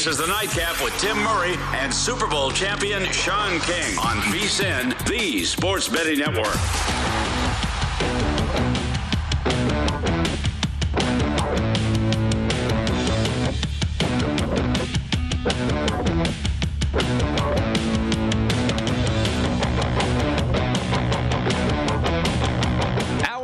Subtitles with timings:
[0.00, 4.96] This is the Nightcap with Tim Murray and Super Bowl champion Sean King on VSIN,
[5.06, 6.56] the Sports Betting Network.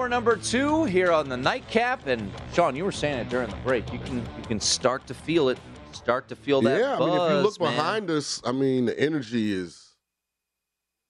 [0.09, 3.93] Number two here on the nightcap, and Sean, you were saying it during the break.
[3.93, 5.59] You can you can start to feel it,
[5.97, 6.79] start to feel that.
[6.81, 7.71] yeah, I mean, if you look man.
[7.75, 9.95] behind us, I mean, the energy is,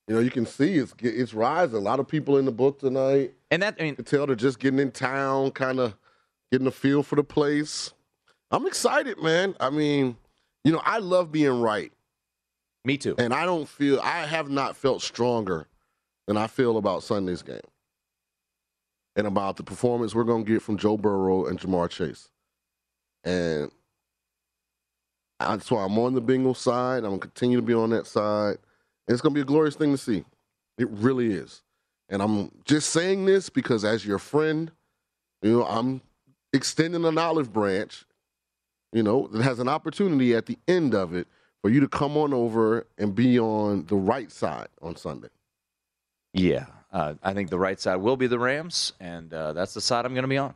[0.09, 1.77] you know, you can see it's it's rising.
[1.77, 3.35] A lot of people in the book tonight.
[3.51, 5.95] and that I mean, You can tell they're just getting in town, kind of
[6.53, 7.93] getting a feel for the place.
[8.51, 9.57] I'm excited, man.
[9.59, 10.17] I mean,
[10.65, 11.93] you know, I love being right,
[12.85, 13.17] me too.
[13.19, 15.67] and I don't feel I have not felt stronger
[16.29, 17.61] than I feel about Sunday's game,
[19.17, 22.29] and about the performance we're going to get from Joe Burrow and Ja'Marr Chase,
[23.25, 23.71] and
[25.41, 26.99] that's why I'm on the Bengals side.
[26.99, 28.59] I'm gonna continue to be on that side.
[29.07, 30.25] And it's gonna be a glorious thing to see.
[30.79, 31.63] It really is.
[32.09, 34.71] And I'm just saying this because as your friend,
[35.43, 36.01] you know, I'm
[36.53, 38.05] extending an olive branch,
[38.93, 41.27] you know, that has an opportunity at the end of it
[41.63, 45.29] for you to come on over and be on the right side on Sunday.
[46.33, 49.81] Yeah, uh, I think the right side will be the Rams, and uh, that's the
[49.81, 50.55] side I'm going to be on.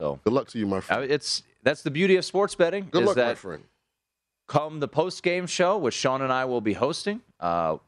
[0.00, 1.10] So Good luck to you, my friend.
[1.10, 2.86] it's that's the beauty of sports betting.
[2.92, 3.64] Good is luck, my that friend.
[4.46, 7.22] come the post game show, which Sean and I will be hosting.
[7.40, 7.78] Uh,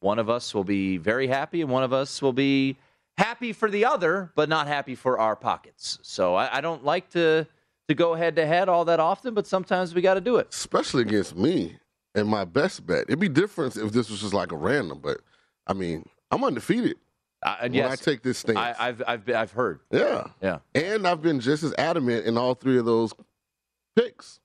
[0.00, 2.76] one of us will be very happy, and one of us will be
[3.16, 5.98] happy for the other, but not happy for our pockets.
[6.02, 7.46] So I, I don't like to
[7.88, 10.48] to go head to head all that often, but sometimes we got to do it.
[10.50, 11.78] Especially against me
[12.14, 13.04] and my best bet.
[13.08, 15.20] It'd be different if this was just like a random, but
[15.66, 16.96] I mean, I'm undefeated
[17.44, 18.56] Uh, and when I take this stance.
[18.58, 19.80] I, I've I've I've heard.
[19.90, 20.28] yeah.
[20.42, 20.58] Yeah.
[20.74, 23.12] And I've been just as adamant in all three of those
[23.94, 24.40] picks.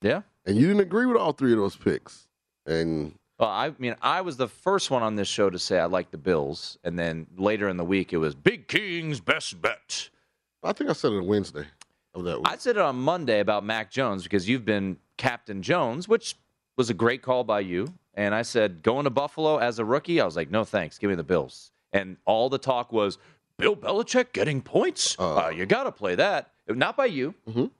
[0.00, 0.22] Yeah.
[0.46, 2.26] And you didn't agree with all three of those picks.
[2.66, 5.84] And Well, I mean, I was the first one on this show to say I
[5.84, 10.08] like the Bills, and then later in the week it was Big King's best bet.
[10.64, 11.66] I think I said it on Wednesday
[12.14, 12.46] of that week.
[12.48, 16.36] I said it on Monday about Mac Jones because you've been Captain Jones, which
[16.76, 17.92] was a great call by you.
[18.14, 21.08] And I said, going to Buffalo as a rookie, I was like, no thanks, give
[21.10, 21.70] me the Bills.
[21.92, 23.18] And all the talk was
[23.58, 25.16] Bill Belichick getting points.
[25.18, 25.46] Uh.
[25.46, 26.50] Uh, you got to play that.
[26.68, 27.34] Not by you.
[27.48, 27.70] Mhm.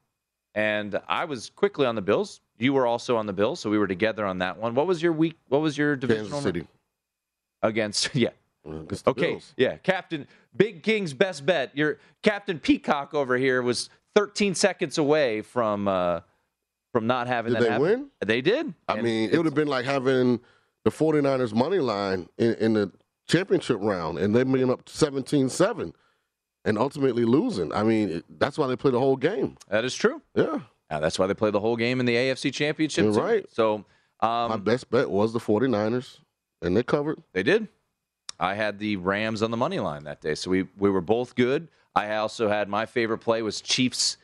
[0.54, 2.40] And I was quickly on the Bills.
[2.58, 4.74] You were also on the Bills, so we were together on that one.
[4.74, 5.36] What was your week?
[5.48, 6.26] What was your division?
[6.26, 6.66] Kansas City.
[7.62, 8.10] against?
[8.14, 8.30] Yeah,
[8.64, 9.54] Against Okay, Bills.
[9.56, 10.26] yeah, Captain
[10.56, 11.76] Big King's best bet.
[11.76, 16.20] Your Captain Peacock over here was 13 seconds away from uh,
[16.92, 17.82] from not having Did that they happen.
[17.82, 18.10] win?
[18.24, 18.74] They did.
[18.88, 20.40] I And mean, it would have been like having
[20.84, 22.92] the 49ers money line in, in the
[23.28, 25.92] championship round and them being up 17 7
[26.64, 27.72] and ultimately losing.
[27.72, 29.56] I mean, it, that's why they play the whole game.
[29.68, 30.20] that is true.
[30.34, 30.60] Yeah.
[30.90, 33.04] That's why they play the whole game in the AFC Championship.
[33.04, 33.46] You're right.
[33.50, 33.86] So
[34.20, 36.18] My um, best bet was the 49ers,
[36.60, 37.22] and they covered.
[37.32, 37.68] they did.
[38.38, 41.34] I had the Rams on the money line that day, so we we were both
[41.34, 41.68] good.
[41.94, 44.18] I also had my favorite play was Chiefs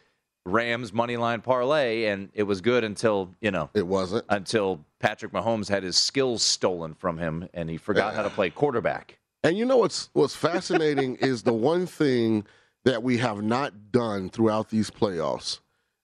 [0.48, 4.24] Rams money line parlay, and it was good until you know It wasn't.
[4.28, 8.50] until Patrick Mahomes had his skills stolen from him and he forgot how to play
[8.50, 9.18] quarterback.
[9.44, 12.44] And you know what's what's fascinating is the one thing
[12.84, 15.60] that we have not done throughout these playoffs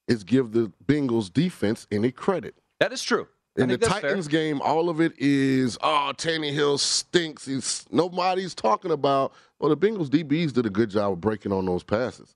[0.06, 2.54] is give the Bengals defense any credit.
[2.78, 3.26] That is true.
[3.56, 4.10] In the think that's fair.
[4.10, 7.46] Titans game, all of it is oh Tannehill stinks.
[7.46, 9.32] He's nobody's talking about.
[9.60, 12.34] Well, the Bengals DBs did a good job of breaking on those passes,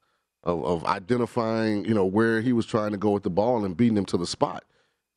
[0.48, 3.76] of, of identifying you know where he was trying to go with the ball and
[3.76, 4.64] beating him to the spot.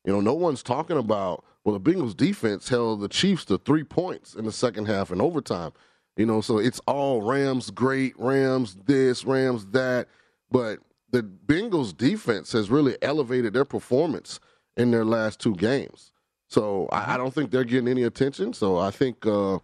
[0.04, 3.84] You know, no one's talking about well the Bengals defense held the Chiefs to three
[3.84, 5.72] points in the second half and overtime.
[6.16, 10.08] You know, so it's all Rams great, Rams this, Rams that.
[10.50, 10.80] But
[11.10, 14.38] the Bengals defense has really elevated their performance
[14.76, 16.12] in their last two games.
[16.48, 18.52] So I, I don't think they're getting any attention.
[18.52, 19.58] So I think uh,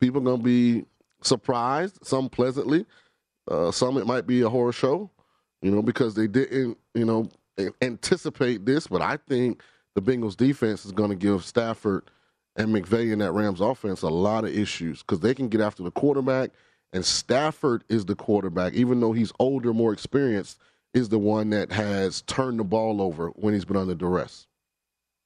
[0.00, 0.84] people are going to be
[1.22, 2.84] surprised, some pleasantly,
[3.50, 5.10] uh, some it might be a horror show,
[5.60, 7.28] you know, because they didn't, you know,
[7.82, 8.86] anticipate this.
[8.86, 9.62] But I think
[9.94, 12.04] the Bengals defense is going to give Stafford
[12.56, 15.82] and McVay and that Rams offense a lot of issues because they can get after
[15.82, 16.50] the quarterback.
[16.92, 20.58] And Stafford is the quarterback, even though he's older, more experienced,
[20.92, 24.48] is the one that has turned the ball over when he's been under duress.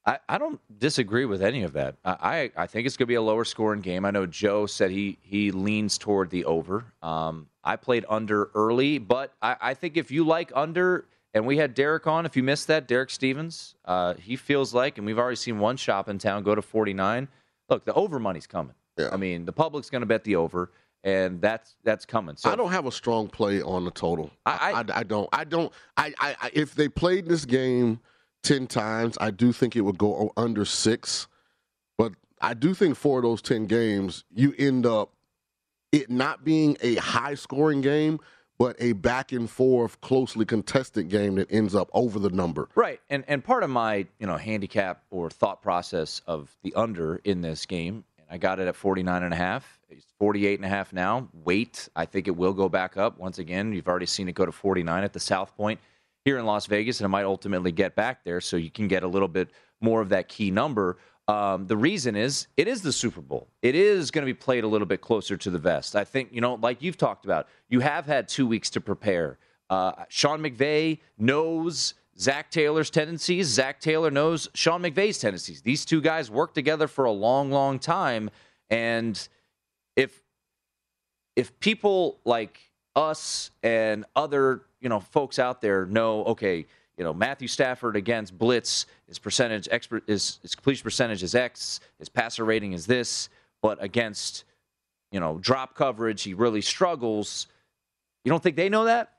[0.07, 1.97] I, I don't disagree with any of that.
[2.05, 4.05] I, I think it's going to be a lower scoring game.
[4.05, 6.85] I know Joe said he he leans toward the over.
[7.01, 11.57] Um, I played under early, but I, I think if you like under, and we
[11.57, 15.19] had Derek on, if you missed that, Derek Stevens, uh, he feels like, and we've
[15.19, 17.27] already seen one shop in town go to 49.
[17.69, 18.75] Look, the over money's coming.
[18.99, 19.09] Yeah.
[19.13, 20.71] I mean, the public's going to bet the over,
[21.03, 22.37] and that's that's coming.
[22.37, 24.31] So I don't have a strong play on the total.
[24.47, 25.29] I- I, I, I don't.
[25.33, 25.73] I don't.
[25.97, 27.99] I, I, I if they played this game
[28.43, 31.27] ten times, I do think it would go under six.
[31.99, 35.11] But I do think for those ten games, you end up
[35.95, 38.19] it not being a high scoring game,
[38.59, 42.69] but a back and forth, closely contested game that ends up over the number.
[42.75, 43.01] Right.
[43.09, 47.41] And and part of my, you know, handicap or thought process of the under in
[47.43, 49.81] this game, and I got it at 49 and a half.
[49.89, 51.29] It's 48 and a half now.
[51.33, 53.73] Wait, I think it will go back up once again.
[53.73, 55.79] You've already seen it go to 49 at the South Point
[56.25, 59.05] here in Las Vegas, and it might ultimately get back there so you can get
[59.05, 59.51] a little bit
[59.81, 60.97] more of that key number.
[61.27, 63.49] Um, the reason is it is the Super Bowl.
[63.63, 65.97] It is going to be played a little bit closer to the vest.
[65.97, 69.39] I think, you know, like you've talked about, you have had two weeks to prepare.
[69.71, 73.47] Uh, Sean McVay knows Zac Taylor's tendencies.
[73.49, 75.63] Zac Taylor knows Sean McVay's tendencies.
[75.63, 78.31] These two guys worked together for a long, long time.
[78.71, 79.27] And
[79.97, 80.21] if
[81.37, 82.61] if people like
[82.95, 88.37] us and other you know folks out there know, okay, you know Matthew Stafford against
[88.37, 93.29] blitz, his percentage expert his, his completion percentage is X, his passer rating is this,
[93.63, 94.45] but against
[95.11, 97.49] you know drop coverage, he really struggles.
[98.25, 99.13] You don't think they know that?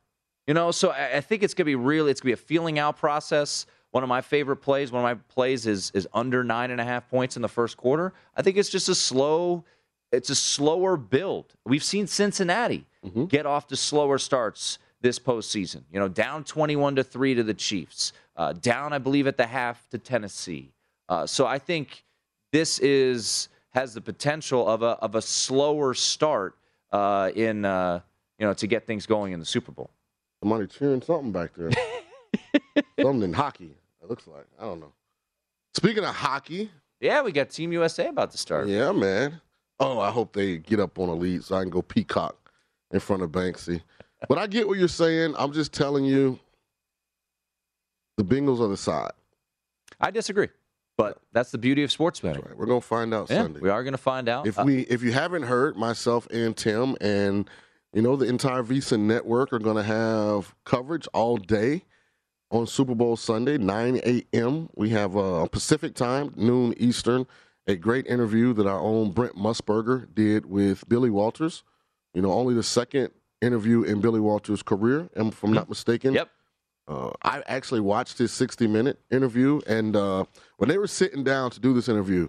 [0.48, 2.80] You know, so I, I think it's gonna be really it's gonna be a feeling
[2.80, 3.66] out process.
[3.92, 6.83] One of my favorite plays, one of my plays is is under nine and a
[6.83, 8.13] half points in the first quarter.
[8.36, 9.66] I think it's just a slow,
[10.12, 11.54] it's a slower build.
[11.66, 13.25] We've seen Cincinnati mm-hmm.
[13.25, 15.84] get off to slower starts this postseason.
[15.92, 19.46] You know, down twenty-one to three to the Chiefs, uh, down I believe at the
[19.46, 20.72] half to Tennessee.
[21.07, 22.04] Uh, so I think
[22.52, 26.56] this is has the potential of a of a slower start
[26.92, 28.00] uh, in uh,
[28.40, 29.92] you know to get things going in the Super Bowl.
[30.42, 31.69] Somebody cheering something back there.
[33.00, 33.75] something in hockey.
[34.01, 34.46] It looks like.
[34.60, 34.92] I don't know.
[35.75, 38.68] Speaking of hockey, Yeah, we got Team USA about to start.
[38.68, 39.40] yeah, man.
[39.80, 42.51] Oh, I hope they get up on a lead so I can go peacock
[42.92, 43.81] in front of Banksy.
[44.27, 45.35] But I get what you're saying.
[45.38, 46.39] I'm just telling you,
[48.17, 49.12] the Bengals are the side.
[50.00, 50.47] I disagree,
[50.97, 52.41] but that's the beauty of sports betting.
[52.41, 53.59] Right, we're gonna find out Yeah, Sunday.
[53.59, 54.47] we are going to find out.
[54.47, 57.50] If Uh, we, if you haven't heard, myself and Tim and
[57.94, 61.83] you know the entire VSIN network are going to have coverage all day
[62.51, 64.69] on Super Bowl Sunday, 9 a.m.
[64.75, 67.25] We have uh, Pacific time, noon Eastern.
[67.67, 71.63] A great interview that our own Brent Musburger did with Billy Walters.
[72.13, 73.12] You know, only the second
[73.42, 76.13] interview in Billy Walters' career, if I'm not mistaken.
[76.13, 76.30] Yep.
[76.88, 80.25] Uh, I actually watched his 60 minute interview, and uh,
[80.58, 82.27] when they were sitting down to do this interview,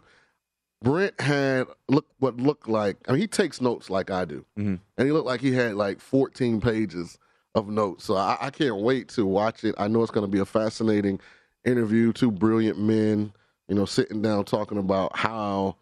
[0.83, 2.97] Brent had look what looked like.
[3.09, 4.81] I mean, he takes notes like I do, Mhm.
[4.97, 7.19] and he looked like he had like 14 pages
[7.55, 8.05] of notes.
[8.05, 9.75] So I, I can't wait to watch it.
[9.79, 11.21] I know it's going to be a fascinating
[11.65, 12.13] interview.
[12.13, 13.33] Two brilliant men,
[13.69, 15.77] you know, sitting down talking about how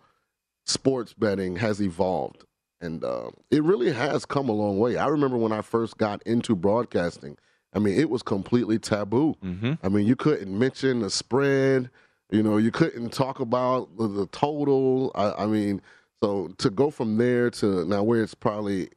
[0.67, 2.45] sports betting has evolved,
[2.85, 4.97] and uh, it really has come a long way.
[4.97, 7.37] I remember when I first got into broadcasting.
[7.73, 9.35] I mean, it was completely taboo.
[9.43, 9.79] Mhm.
[9.83, 11.91] I mean, you couldn't mention the spread.
[12.31, 15.11] You know, you couldn't talk about the, the total.
[15.15, 15.83] I, I mean,
[16.23, 18.91] so to go from there to now where it's probably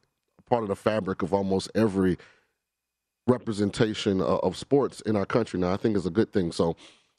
[0.46, 2.16] part of the fabric of almost every
[3.26, 6.52] representation of, of sports in our country now, I think is a good thing.
[6.52, 6.76] So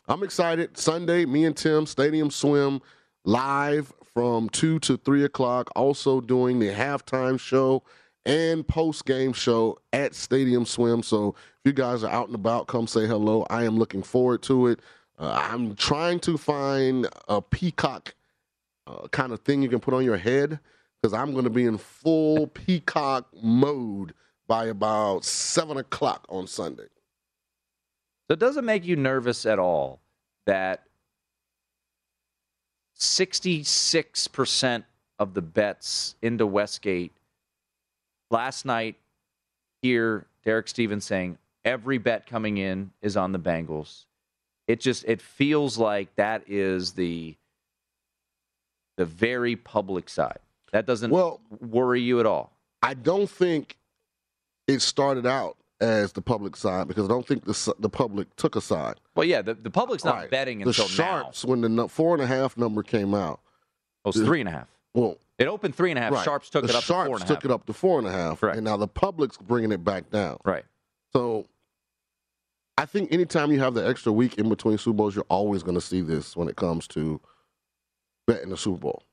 [0.08, 0.78] I'm excited.
[0.78, 2.82] Sunday, me and Tim, Stadium Swim,
[3.26, 7.84] live from 2 to 3 o'clock, also doing the halftime show
[8.26, 11.02] and post game show at Stadium Swim.
[11.04, 13.46] So if you guys are out and about, come say hello.
[13.50, 14.80] I am looking forward to it.
[15.18, 18.14] Uh, I'm trying to find a peacock
[18.88, 20.60] uh, kind of thing you can put on your head
[21.02, 24.14] because I'm going to be in full peacock mode
[24.48, 26.88] by about 7 o'clock on Sunday.
[28.28, 30.02] So it doesn't make you nervous at all
[30.46, 30.84] that
[33.00, 34.84] 66%
[35.18, 37.12] of the bets into Westgate.
[38.30, 38.96] Last night,
[39.82, 44.06] here, Derek Stevens saying every bet coming in is on the Bengals.
[44.68, 47.36] It just it feels like that is the
[48.98, 50.40] the very public side.
[50.72, 52.52] That doesn't Well- worry you at all.
[52.84, 53.78] I don't think
[54.68, 58.56] it started out as the public side because I don't think the the public took
[58.56, 59.00] a side.
[59.16, 60.30] Well, yeah, the, the public's not Right.
[60.32, 63.40] betting the until sharps when the four and a half number came out.
[64.04, 64.06] now.
[64.06, 64.68] Oh, it's three and a half.
[64.94, 66.12] Well, It opened three and a half.
[66.14, 66.24] right.
[66.26, 67.46] Sharps took the it up Sharps to four and took half.
[67.46, 68.58] it up to four and a half, Correct.
[68.58, 70.38] and now the public's bringing it back down.
[70.44, 70.66] Right.
[71.14, 71.48] So
[72.78, 75.76] I think anytime you have the extra week in between Super Bowls, you're always going
[75.76, 77.20] to see this when it comes to
[78.28, 79.04] betting the Super Bowl.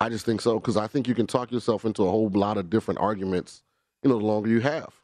[0.00, 2.56] I just think so because I think you can talk yourself into a whole lot
[2.58, 3.62] of different arguments,
[4.02, 4.94] you know, the longer you have.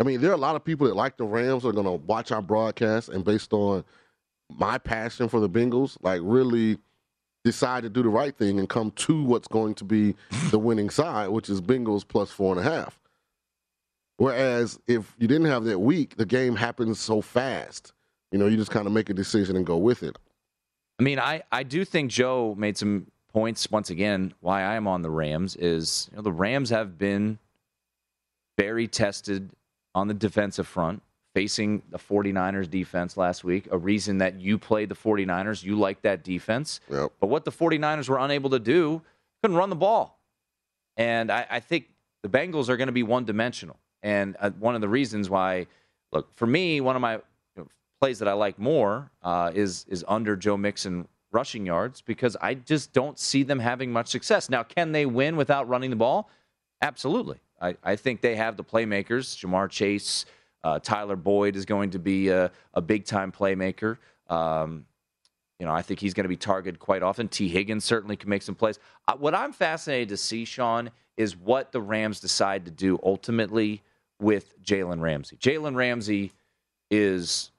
[0.00, 1.92] I mean, there are a lot of people that like the Rams are going to
[1.92, 3.84] watch our broadcast and based on
[4.48, 6.78] my passion for the Bengals, like really
[7.44, 10.14] decide to do the right thing and come to what's going to be
[10.50, 12.98] the winning side, which is Bengals plus four and a half.
[14.16, 17.92] Whereas if you didn't have that week, the game happens so fast.
[18.32, 20.18] You know, you just kind of make a decision and go with it.
[20.98, 24.34] I mean, I, I do think Joe made some points once again.
[24.40, 27.38] Why I am on the Rams is you know, the Rams have been
[28.58, 29.50] very tested
[29.94, 31.02] on the defensive front,
[31.34, 33.68] facing the 49ers defense last week.
[33.70, 36.80] A reason that you played the 49ers, you like that defense.
[36.90, 37.12] Yep.
[37.20, 39.02] But what the 49ers were unable to do,
[39.42, 40.20] couldn't run the ball.
[40.96, 41.86] And I, I think
[42.22, 43.76] the Bengals are going to be one dimensional.
[44.02, 45.66] And uh, one of the reasons why,
[46.12, 47.20] look, for me, one of my you
[47.56, 47.66] know,
[48.00, 52.54] plays that I like more uh, is is under Joe Mixon rushing yards because I
[52.54, 54.50] just don't see them having much success.
[54.50, 56.28] Now, can they win without running the ball?
[56.82, 57.38] Absolutely.
[57.60, 59.36] I, I think they have the playmakers.
[59.36, 60.24] Ja'Marr Chase,
[60.64, 63.98] uh, Tyler Boyd is going to be a, a big time playmaker.
[64.28, 64.86] Um,
[65.58, 67.28] you know, I think he's going to be targeted quite often.
[67.28, 68.78] Tee Higgins certainly can make some plays.
[69.06, 73.82] Uh, what I'm fascinated to see, Sean, is what the Rams decide to do ultimately
[74.18, 75.36] with Jalen Ramsey.
[75.36, 76.32] Jalen Ramsey
[76.90, 77.50] is,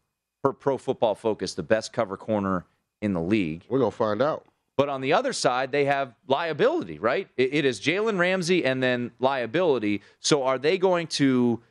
[0.44, 2.66] per Pro Football Focus, the best cover corner
[3.04, 3.66] in the league.
[3.70, 4.46] We're going to find out.
[4.82, 7.28] But on the other side, they have liability, right?
[7.38, 10.02] It, it is Jalen Ramsey and then liability.
[10.22, 11.62] So are they going to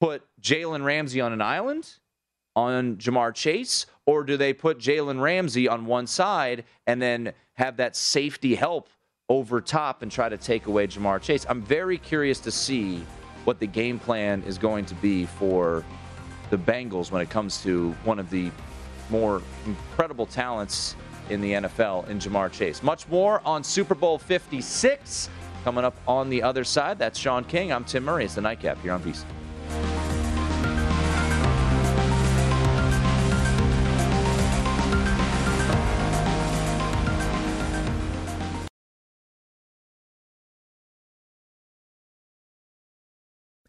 [0.00, 1.88] put Jalen Ramsey on an island
[2.56, 7.76] on Ja'Marr Chase, or do they put Jalen Ramsey on one side and then have
[7.76, 8.88] that safety help
[9.28, 11.46] over top and try to take away Ja'Marr Chase?
[11.48, 13.06] I'm very curious to see
[13.44, 15.84] what the game plan is going to be for
[16.50, 18.50] the Bengals when it comes to one of the
[19.08, 20.96] more incredible talents
[21.30, 22.82] in the NFL in Ja'Marr Chase.
[22.82, 25.28] Much more on Super Bowl 56
[25.64, 26.98] coming up on the other side.
[26.98, 27.72] That's Sean King.
[27.72, 28.24] I'm Tim Murray.
[28.24, 29.41] It's the Nightcap here on VSIN.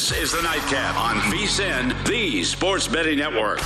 [0.00, 3.58] This is the Nightcap on VSIN, the Sports Betting Network.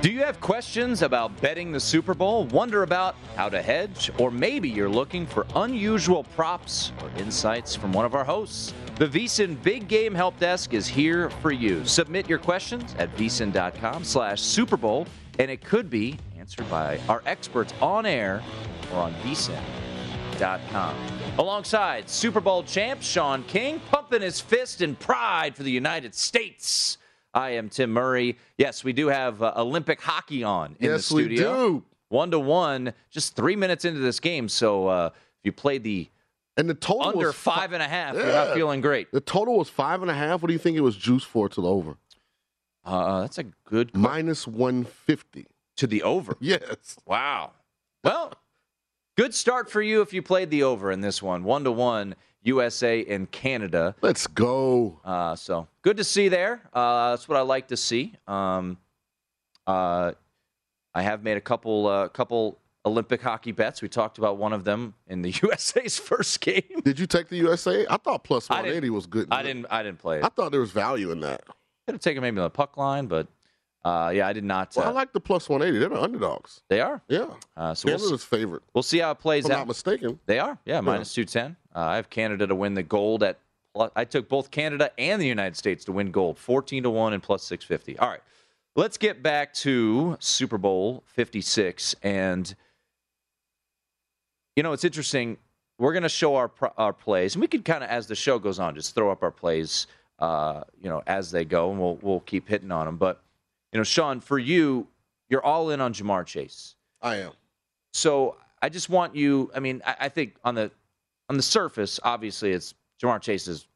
[0.00, 2.46] Do you have questions about betting the Super Bowl?
[2.46, 4.10] Wonder about how to hedge?
[4.16, 8.72] Or maybe you're looking for unusual props or insights from one of our hosts?
[8.98, 11.84] The VSIN Big Game Help Desk is here for you.
[11.84, 15.06] Submit your questions at vsin.com slash Super Bowl,
[15.38, 18.42] and it could be answered by our experts on air
[18.94, 20.96] or on vsin.com.
[21.38, 26.96] Alongside Super Bowl champ Sean King, pumping his fist in pride for the United States.
[27.34, 28.38] I am Tim Murray.
[28.56, 31.26] Yes, we do have uh, Olympic hockey on in yes, the studio.
[31.26, 31.84] we do.
[32.08, 34.48] One to one, just three minutes into this game.
[34.48, 36.08] So uh, if you played the
[36.56, 37.14] And the total was.
[37.14, 39.10] under was five and a half, you're not feeling great.
[39.12, 40.40] The total was five and a half.
[40.42, 41.96] What do you think it was juiced for to the over?
[42.84, 45.46] Uh, that's a good Minus one fifty.
[45.76, 46.36] to the over.
[46.40, 46.96] Yes.
[47.04, 47.52] Wow.
[48.04, 48.32] Well,
[49.16, 51.42] good start for you if you played the over in this one.
[51.44, 53.94] One to one, USA and Canada.
[54.00, 55.00] Let's go.
[55.04, 56.62] Uh, so good to see there.
[56.72, 58.14] Uh, that's what I like to see.
[58.28, 58.78] Um,
[59.66, 60.12] uh,
[60.94, 63.82] I have made a couple uh, couple Olympic hockey bets.
[63.82, 66.62] We talked about one of them in the USA's first game.
[66.84, 67.84] Did you take the USA?
[67.90, 69.28] I thought plus one eighty was good.
[69.30, 69.66] I didn't.
[69.68, 70.24] I didn't play it.
[70.24, 71.42] I thought there was value in that.
[71.48, 71.52] I
[71.86, 73.26] could have taken maybe the puck line, but
[73.84, 74.72] uh, yeah, I did not.
[74.76, 75.78] Well, I uh, like the plus one eighty.
[75.78, 76.62] They're the underdogs.
[76.68, 77.02] they are.
[77.08, 77.26] Yeah.
[77.56, 78.62] Uh, so we'll, Canada's favorite.
[78.72, 79.60] we'll see how it plays If I'm out.
[79.60, 80.18] not mistaken.
[80.26, 81.56] They are, yeah, minus two ten.
[81.74, 83.38] Uh, I have Canada to win the gold at.
[83.74, 87.12] Plus, I took both Canada and the United States to win gold, fourteen to one
[87.12, 87.98] and plus six fifty.
[87.98, 88.22] All right,
[88.74, 92.54] let's get back to Super Bowl fifty six, and
[94.56, 95.36] you know it's interesting.
[95.78, 98.38] We're going to show our our plays, and we could kind of, as the show
[98.38, 99.86] goes on, just throw up our plays,
[100.18, 102.96] uh, you know, as they go, and we'll we'll keep hitting on them.
[102.96, 103.22] But
[103.72, 104.88] you know, Sean, for you,
[105.28, 106.74] you're all in on Ja'Marr Chase.
[107.02, 107.32] I am.
[107.92, 109.50] So I just want you.
[109.54, 110.70] I mean, I, I think on the
[111.28, 113.66] on the surface, obviously, it's Ja'Marr Chase is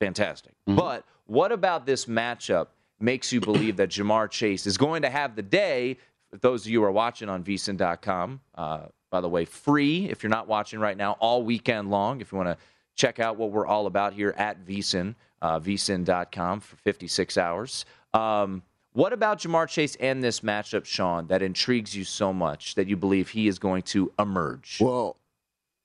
[0.00, 0.52] fantastic.
[0.66, 2.68] But what about this matchup
[3.00, 5.98] makes you believe that Ja'Marr Chase is going to have the day?
[6.40, 10.30] Those of you who are watching on vsin.com, uh, by the way, free if you're
[10.30, 12.20] not watching right now, all weekend long.
[12.20, 16.60] If you want to check out what we're all about here at vsin, uh, vsin.com
[16.60, 17.84] for 56 hours.
[18.12, 18.62] Um,
[18.92, 22.96] what about Ja'Marr Chase and this matchup, Sean, that intrigues you so much that you
[22.96, 24.78] believe he is going to emerge?
[24.80, 25.16] Well,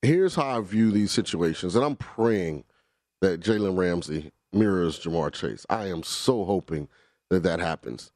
[0.02, 2.64] here's how I view these situations, and I'm praying
[3.22, 5.66] that Jalen Ramsey mirrors Ja'Marr Chase.
[5.70, 6.88] I am so hoping
[7.30, 8.12] that that happens.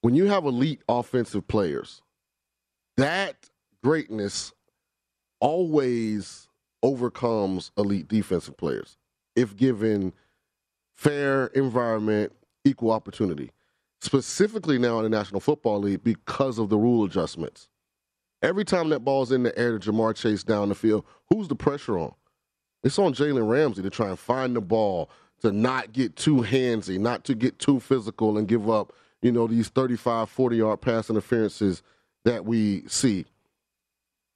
[0.00, 2.02] When you have elite offensive players,
[2.96, 3.50] that
[3.82, 4.52] greatness
[5.40, 6.48] always
[6.82, 8.96] overcomes elite defensive players
[9.34, 10.12] if given
[10.94, 12.32] fair environment,
[12.64, 13.52] equal opportunity.
[14.00, 17.68] Specifically now in the National Football League because of the rule adjustments.
[18.42, 21.54] Every time that ball's in the air to Ja'Marr Chase down the field, who's the
[21.54, 22.14] pressure on?
[22.82, 25.10] It's on Jalen Ramsey to try and find the ball,
[25.40, 29.46] to not get too handsy, not to get too physical and give up, you know,
[29.46, 31.82] these 35, 40 yard pass interferences
[32.24, 33.24] that we see.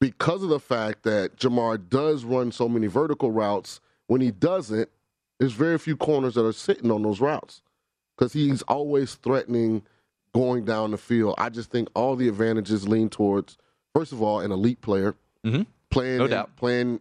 [0.00, 4.88] Because of the fact that Ja'Marr does run so many vertical routes, when he doesn't,
[5.38, 7.62] there's very few corners that are sitting on those routes
[8.16, 9.82] because he's always threatening
[10.34, 11.34] going down the field.
[11.38, 13.56] I just think all the advantages lean towards,
[13.94, 15.66] first of all, an elite player Mhm.
[15.90, 16.56] playing No doubt.
[16.56, 17.00] playing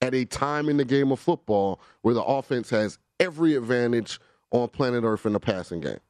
[0.00, 4.68] at a time in the game of football where the offense has every advantage on
[4.68, 6.00] planet Earth in the passing game.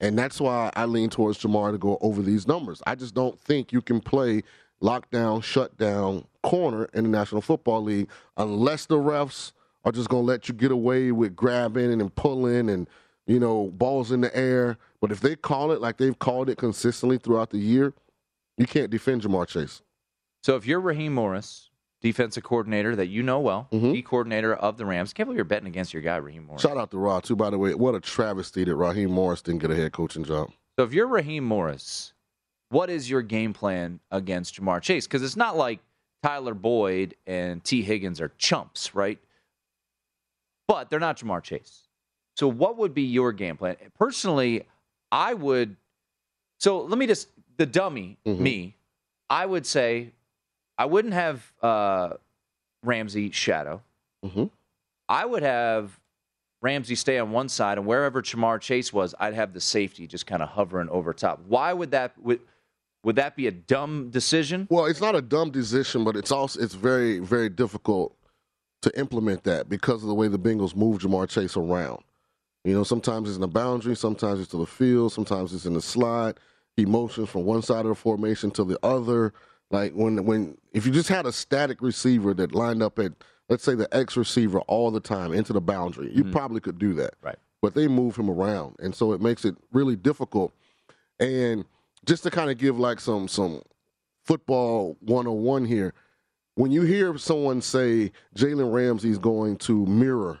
[0.00, 2.82] And that's why I lean towards Ja'Marr to go over these numbers.
[2.86, 4.42] I just don't think you can play
[4.82, 9.52] lockdown, shutdown, corner in the National Football League unless the refs
[9.84, 12.88] are just going to let you get away with grabbing and pulling and,
[13.26, 14.76] you know, balls in the air.
[15.00, 17.94] But if they call it like they've called it consistently throughout the year,
[18.58, 19.82] you can't defend Ja'Marr Chase.
[20.42, 23.92] So if you're Raheem Morris, defensive coordinator that you know well, Mhm.
[23.92, 26.62] key coordinator of the Rams, can't believe you're betting against your guy Raheem Morris.
[26.62, 27.74] Shout out to Rod, too, by the way.
[27.74, 30.50] What a travesty that Raheem Morris didn't get a head coaching job.
[30.78, 32.12] So if you're Raheem Morris,
[32.70, 35.06] what is your game plan against Ja'Marr Chase?
[35.06, 35.80] Because it's not like
[36.22, 39.18] Tyler Boyd and Tee Higgins are chumps, right?
[40.68, 41.82] But they're not Ja'Marr Chase.
[42.36, 43.76] So what would be your game plan?
[43.98, 44.64] Personally,
[45.12, 45.76] I would.
[46.58, 48.38] So let me just the dummy Mhm.
[48.40, 48.76] me.
[49.30, 50.12] I would say
[50.78, 52.14] I wouldn't have uh,
[52.82, 53.82] Ramsey shadow.
[54.24, 54.50] Mhm.
[55.08, 55.98] I would have
[56.60, 60.26] Ramsey stay on one side, and wherever Ja'Marr Chase was, I'd have the safety just
[60.26, 61.40] kind of hovering over top.
[61.46, 62.12] Why would that
[63.06, 64.66] would that be a dumb decision?
[64.68, 68.16] Well, it's not a dumb decision, but it's also it's very very difficult
[68.82, 72.02] to implement that because of the way the Bengals move Ja'Marr Chase around.
[72.64, 75.74] You know, sometimes it's in the boundary, sometimes it's to the field, sometimes it's in
[75.74, 76.40] the slide.
[76.76, 79.32] He motions from one side of the formation to the other.
[79.70, 83.12] Like when when if you just had a static receiver that lined up at
[83.48, 86.32] let's say the X receiver all the time into the boundary, you mm-hmm.
[86.32, 87.14] probably could do that.
[87.22, 87.38] Right.
[87.62, 90.52] But they move him around, and so it makes it really difficult.
[91.20, 91.64] And
[92.06, 93.62] just to kind of give like some some
[94.24, 95.92] football 101 here.
[96.54, 100.38] When you hear someone say Jalen Ramsey's going to mirror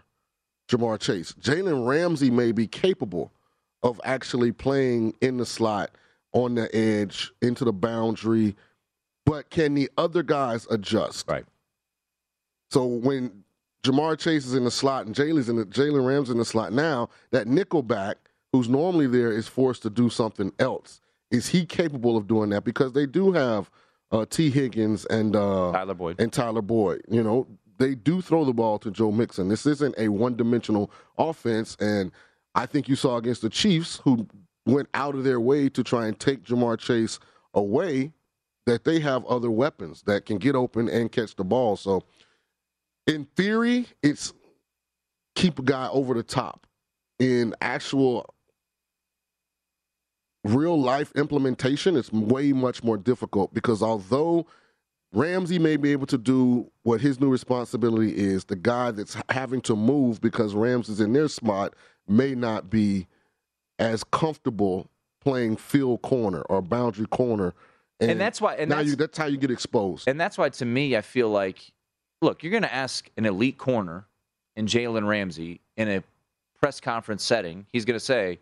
[0.68, 3.32] Ja'Marr Chase, Jalen Ramsey may be capable
[3.82, 5.90] of actually playing in the slot,
[6.32, 8.56] on the edge, into the boundary,
[9.24, 11.28] but can the other guys adjust?
[11.28, 11.44] Right.
[12.70, 13.44] So when
[13.84, 16.72] Ja'Marr Chase is in the slot and Jalen's in the Jalen Ramsey in the slot
[16.72, 18.16] now, that nickel back
[18.52, 21.00] who's normally there, is forced to do something else.
[21.30, 22.64] Is he capable of doing that?
[22.64, 23.70] Because they do have
[24.12, 26.20] uh, Tee Higgins and uh, Tyler Boyd.
[26.20, 27.02] and Tyler Boyd.
[27.08, 27.46] You know,
[27.78, 29.48] they do throw the ball to Joe Mixon.
[29.48, 32.12] This isn't a one-dimensional offense, and
[32.54, 34.26] I think you saw against the Chiefs, who
[34.64, 37.18] went out of their way to try and take Ja'Marr Chase
[37.54, 38.12] away,
[38.66, 41.76] that they have other weapons that can get open and catch the ball.
[41.76, 42.02] So,
[43.06, 44.32] in theory, it's
[45.34, 46.66] keep a guy over the top.
[47.18, 48.34] In actual
[50.46, 54.46] real life implementation, it's way much more difficult because although
[55.12, 59.60] Ramsey may be able to do what his new responsibility is, the guy that's having
[59.62, 61.74] to move because Ramsey's in their spot
[62.08, 63.06] may not be
[63.78, 64.88] as comfortable
[65.20, 67.52] playing field corner or boundary corner.
[68.00, 70.06] And that's why- and now that's- you, that's how you get exposed.
[70.08, 71.72] And that's why, to me, I feel like,
[72.20, 74.06] look, you're going to ask an elite corner
[74.54, 76.02] in Jalen Ramsey in a
[76.60, 77.66] press conference setting.
[77.72, 78.38] He's going to say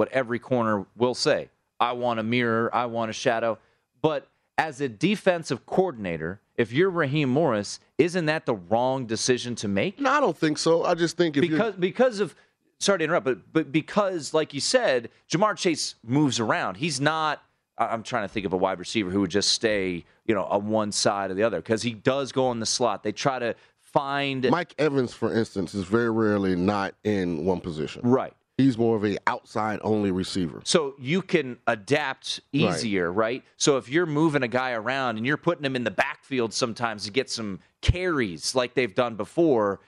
[0.00, 3.58] what every corner will say I want a mirror, I want a shadow.
[4.00, 9.68] But as a defensive coordinator, if you're Raheem Morris, isn't that the wrong decision to
[9.68, 10.00] make?
[10.00, 10.86] no, I don't think so.
[10.86, 12.34] I just think because because of
[12.78, 16.78] sorry to interrupt, but but because like you said, Ja'Marr Chase moves around.
[16.78, 17.42] He's not.
[17.76, 20.68] I'm trying to think of a wide receiver who would just stay, you know, on
[20.68, 23.02] one side or the other because he does go in the slot.
[23.02, 28.00] They try to find Mike Evans, for instance, is very rarely not in one position.
[28.02, 28.32] right.
[28.62, 30.60] He's more of a outside only receiver.
[30.64, 33.42] So you can adapt easier, right.
[33.56, 37.04] So if you're moving a guy around and you're putting him in the backfield sometimes
[37.04, 39.80] to get some carries like they've done before,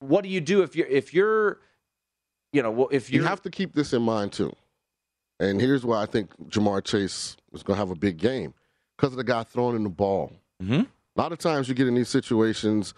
[0.00, 1.58] what do you do if you're if you're
[2.52, 4.52] you know, if You have to keep this in mind too.
[5.38, 8.54] And here's why I think Ja'Marr Chase is going to have a big game
[8.96, 10.32] because of the guy throwing in the ball.
[10.62, 10.86] Mhm.
[11.16, 12.92] A lot of times you get in these situations,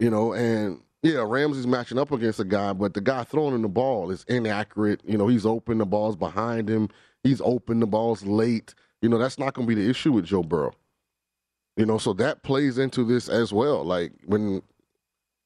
[0.00, 3.62] you know, and yeah, Ramsey's matching up against a guy, but the guy throwing in
[3.62, 5.00] the ball is inaccurate.
[5.04, 6.88] You know, he's open, the ball's behind him.
[7.22, 8.74] He's open, the ball's late.
[9.02, 10.72] You know, that's not going to be the issue with Joe Burrow.
[11.76, 13.84] You know, so that plays into this as well.
[13.84, 14.62] Like when,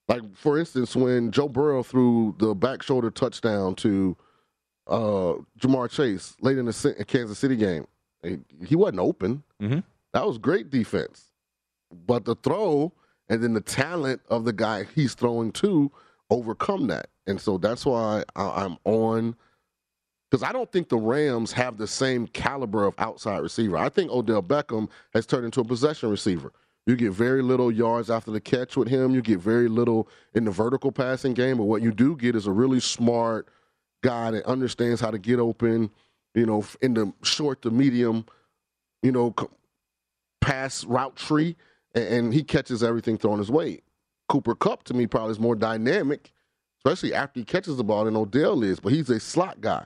[0.09, 4.17] like for instance, when Joe Burrow threw the back shoulder touchdown to
[4.87, 7.87] uh, Ja'Marr Chase late in the Kansas City game,
[8.23, 9.43] he, he wasn't open.
[9.61, 9.85] Mhm.
[10.15, 11.33] That was great defense,
[12.07, 12.93] but the throw
[13.31, 15.91] and then the talent of the guy he's throwing to
[16.29, 19.37] overcome that, and so that's why I, I'm on.
[20.31, 23.77] Because I don't think the Rams have the same caliber of outside receiver.
[23.77, 26.53] I think Odell Beckham has turned into a possession receiver.
[26.87, 29.13] You get very little yards after the catch with him.
[29.13, 31.59] You get very little in the vertical passing game.
[31.59, 33.49] But what you do get is a really smart
[34.03, 35.91] guy that understands how to get open,
[36.35, 38.25] you know, in the short to medium,
[39.03, 39.35] you know,
[40.41, 41.57] pass route tree,
[41.95, 43.81] and, and he catches everything thrown his way.
[44.29, 46.33] Cooper Kupp to me probably is more dynamic,
[46.79, 49.85] especially after he catches the ball than Odell is, but he's a slot guy.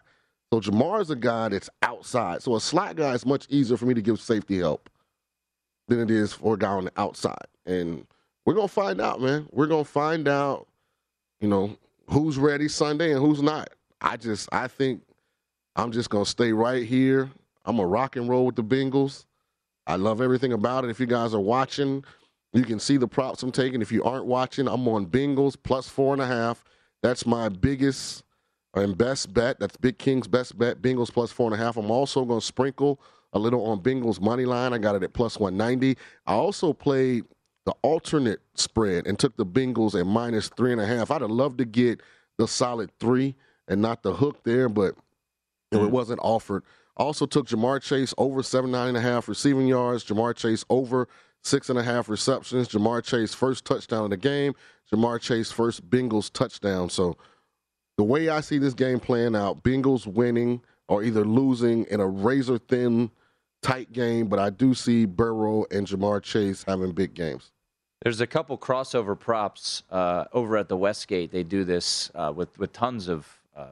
[0.53, 2.43] So Ja'Marr is a guy that's outside.
[2.43, 4.89] So a slot guy is much easier for me to give safety help
[5.89, 7.47] than it is for a guy on the outside.
[7.67, 8.07] And
[8.45, 9.49] we're gonna find out, man.
[9.51, 10.69] We're gonna find out,
[11.41, 11.77] you know,
[12.09, 13.71] who's ready Sunday and who's not.
[14.01, 15.03] I just I think
[15.77, 17.31] I'm just gonna stay right here.
[17.65, 19.25] I'm a rock and roll with the Bengals.
[19.87, 20.91] I love everything about it.
[20.91, 22.05] If you guys are watching,
[22.53, 23.83] you can see the props I'm taking.
[23.83, 26.65] If you aren't watching, I'm on Bengals plus four and a half.
[27.03, 28.25] That's my biggest
[28.75, 29.61] and best bet.
[29.61, 30.81] That's Big King's best bet.
[30.81, 31.77] Bengals plus four and a half.
[31.77, 33.01] I'm also going to sprinkle
[33.33, 34.73] a little on Bengals money line.
[34.73, 35.99] I got it at plus 190.
[36.27, 37.25] I also played
[37.67, 41.11] the alternate spread and took the Bengals at minus three and a half.
[41.11, 42.01] I'd have loved to get
[42.39, 43.35] the solid three
[43.69, 44.95] and not the hook there, but
[45.73, 45.91] it mm.
[45.91, 46.63] wasn't offered.
[46.97, 50.05] Also took Ja'Marr Chase over seven nine and a half receiving yards.
[50.05, 51.09] Ja'Marr Chase over
[51.43, 52.69] six and a half receptions.
[52.69, 54.55] Ja'Marr Chase first touchdown in the game.
[54.93, 56.89] Ja'Marr Chase first Bengals touchdown.
[56.91, 57.17] So
[57.97, 62.07] the way I see this game playing out, Bengals winning or either losing in a
[62.07, 63.11] razor thin
[63.63, 67.51] tight game, but I do see Burrow and Ja'Marr Chase having big games.
[68.03, 71.33] There's a couple crossover props uh, over at the Westgate.
[71.33, 73.27] They do this uh, with with tons of
[73.57, 73.69] uh,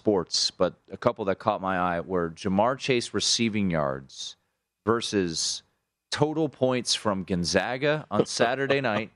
[0.00, 4.36] sports, but a couple that caught my eye were Ja'Marr Chase receiving yards
[4.86, 5.62] versus
[6.12, 9.10] total points from Gonzaga on Saturday night.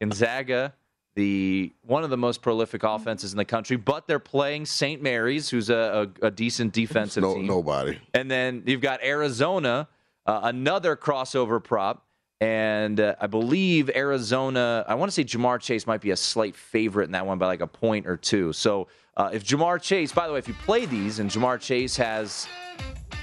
[0.00, 0.74] Gonzaga,
[1.16, 5.02] the one of the most prolific offenses in the country, but they're playing St.
[5.02, 7.46] Mary's, who's a, a, a decent defensive No, team.
[7.46, 7.98] nobody.
[8.14, 9.88] And then you've got Arizona,
[10.24, 12.06] uh, another crossover prop.
[12.42, 16.56] And uh, I believe Arizona, I want to say Ja'Marr Chase might be a slight
[16.56, 18.52] favorite in that one by like a point or two.
[18.52, 21.96] So uh, if Ja'Marr Chase, by the way, if you play these and Ja'Marr Chase
[21.98, 22.48] has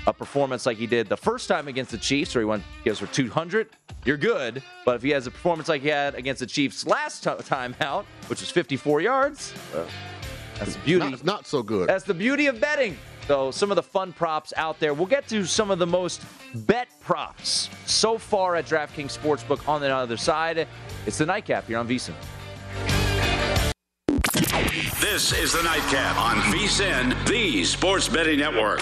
[0.07, 2.99] a performance like he did the first time against the Chiefs, where he went goes
[2.99, 3.67] for 200,
[4.05, 4.63] you're good.
[4.85, 7.75] But if he has a performance like he had against the Chiefs last t- time
[7.81, 9.83] out, which was 54 yards, uh,
[10.59, 11.09] That's the beauty.
[11.09, 11.89] Not, not so good.
[11.89, 12.97] That's the beauty of betting.
[13.29, 14.91] So, some of the fun props out there.
[14.95, 16.25] We'll get to some of the most
[16.65, 20.67] bet props so far at DraftKings Sportsbook on the other side.
[21.05, 22.15] It's the nightcap here on VSIN.
[24.99, 28.79] This is the Nightcap on VSIN, the Sports Betting Network.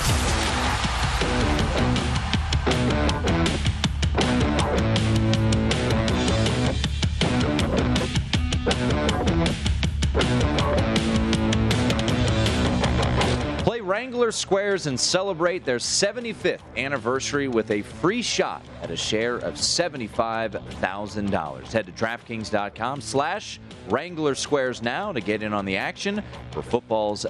[13.88, 19.54] Wrangler Squares and celebrate their 75th anniversary with a free shot at a share of
[19.54, 21.72] $75,000.
[21.72, 26.22] Head to DraftKings.com slash Wrangler Squares now to get in on the action
[26.52, 27.26] for football's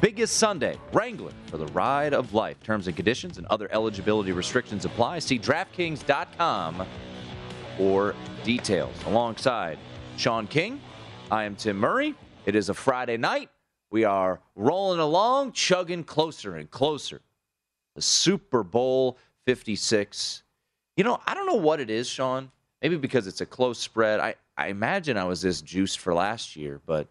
[0.00, 0.76] biggest Sunday.
[0.92, 2.60] Wrangler for the ride of life.
[2.64, 5.20] Terms and conditions and other eligibility restrictions apply.
[5.20, 6.84] See DraftKings.com
[7.76, 8.96] for details.
[9.06, 9.78] Alongside
[10.16, 10.80] Sean King,
[11.30, 12.16] I am Tim Murray.
[12.44, 13.51] It is a Friday night.
[13.92, 17.20] We are rolling along, chugging closer and closer.
[17.94, 20.42] The Super Bowl 56.
[20.96, 22.50] You know, I don't know what it is, Sean.
[22.80, 24.18] Maybe because it's a close spread.
[24.18, 27.06] I, I imagine I was this juiced for last year, but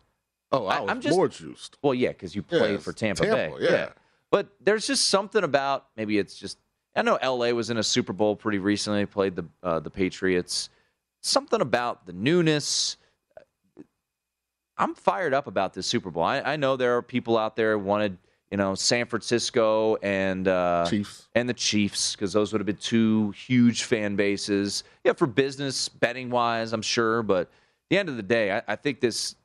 [0.52, 1.78] oh, I I- was I'm just- more juiced.
[1.84, 3.66] well, yeah, because you played Yes, for Tampa, Tampa, Bay.
[3.70, 3.90] yeah.
[4.32, 6.58] But there's just something about maybe it's just
[6.96, 10.70] I know LA was in a Super Bowl pretty recently, played the uh, the Patriots.
[11.22, 12.98] Something about the newness.
[14.82, 16.24] I'm fired up about this Super Bowl.
[16.24, 18.18] I, I know there are people out there who wanted,
[18.50, 21.30] you know, San Francisco and uh, Chiefs.
[21.36, 24.84] and the Chiefs because those would have been two huge fan bases.
[25.04, 27.22] Yeah, for business betting wise, I'm sure.
[27.22, 27.50] But at
[27.92, 29.36] the end of the day, I, I think this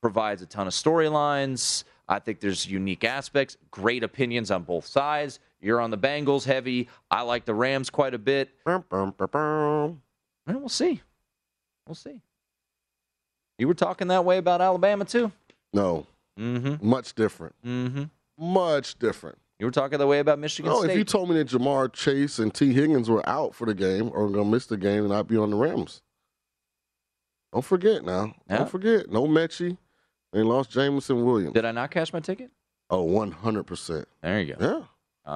[0.00, 1.84] provides a ton of storylines.
[2.08, 5.38] I think there's unique aspects, great opinions on both sides.
[5.60, 6.88] You're on the Bengals heavy.
[7.10, 8.48] I like the Rams quite a bit.
[8.64, 10.02] Bum, bum, bum, bum.
[10.46, 11.02] And we'll see.
[11.86, 12.22] We'll see.
[13.58, 15.32] You were talking that way about Alabama too.
[15.72, 16.06] No,
[16.38, 16.88] Mm-hmm.
[16.88, 17.54] much different.
[17.66, 18.04] Mm-hmm.
[18.38, 19.38] Much different.
[19.58, 20.92] You were talking that way about Michigan No, State.
[20.92, 24.06] if you told me that Ja'Marr Chase and Tee Higgins were out for the game
[24.14, 26.00] or going to miss the game, then I'd be on the Rams.
[27.52, 28.34] Don't forget now.
[28.48, 28.58] Yeah.
[28.58, 29.10] Don't forget.
[29.10, 29.76] No Metchie.
[30.32, 31.54] They lost Jameson Williams.
[31.54, 32.50] Did I not cash my ticket?
[32.90, 34.04] Oh, 100%.
[34.22, 34.86] There you go.
[35.26, 35.32] Yeah.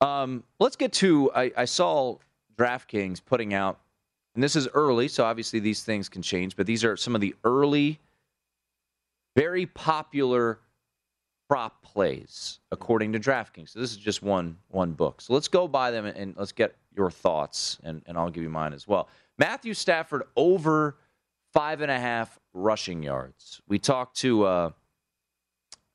[0.00, 1.30] Uh, um, let's get to.
[1.32, 2.16] I, I saw
[2.56, 3.78] DraftKings putting out,
[4.34, 7.20] and this is early, so obviously these things can change, but these are some of
[7.20, 7.98] the early,
[9.36, 10.60] very popular
[11.48, 13.70] prop plays according to DraftKings.
[13.70, 15.20] So this is just one one book.
[15.20, 18.50] So let's go by them and, let's get your thoughts, and, and I'll give you
[18.50, 19.08] mine as well.
[19.38, 20.96] Matthew Stafford over
[21.52, 23.60] five and a half rushing yards.
[23.68, 24.44] We talked to.
[24.44, 24.70] Uh,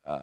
[0.06, 0.22] uh,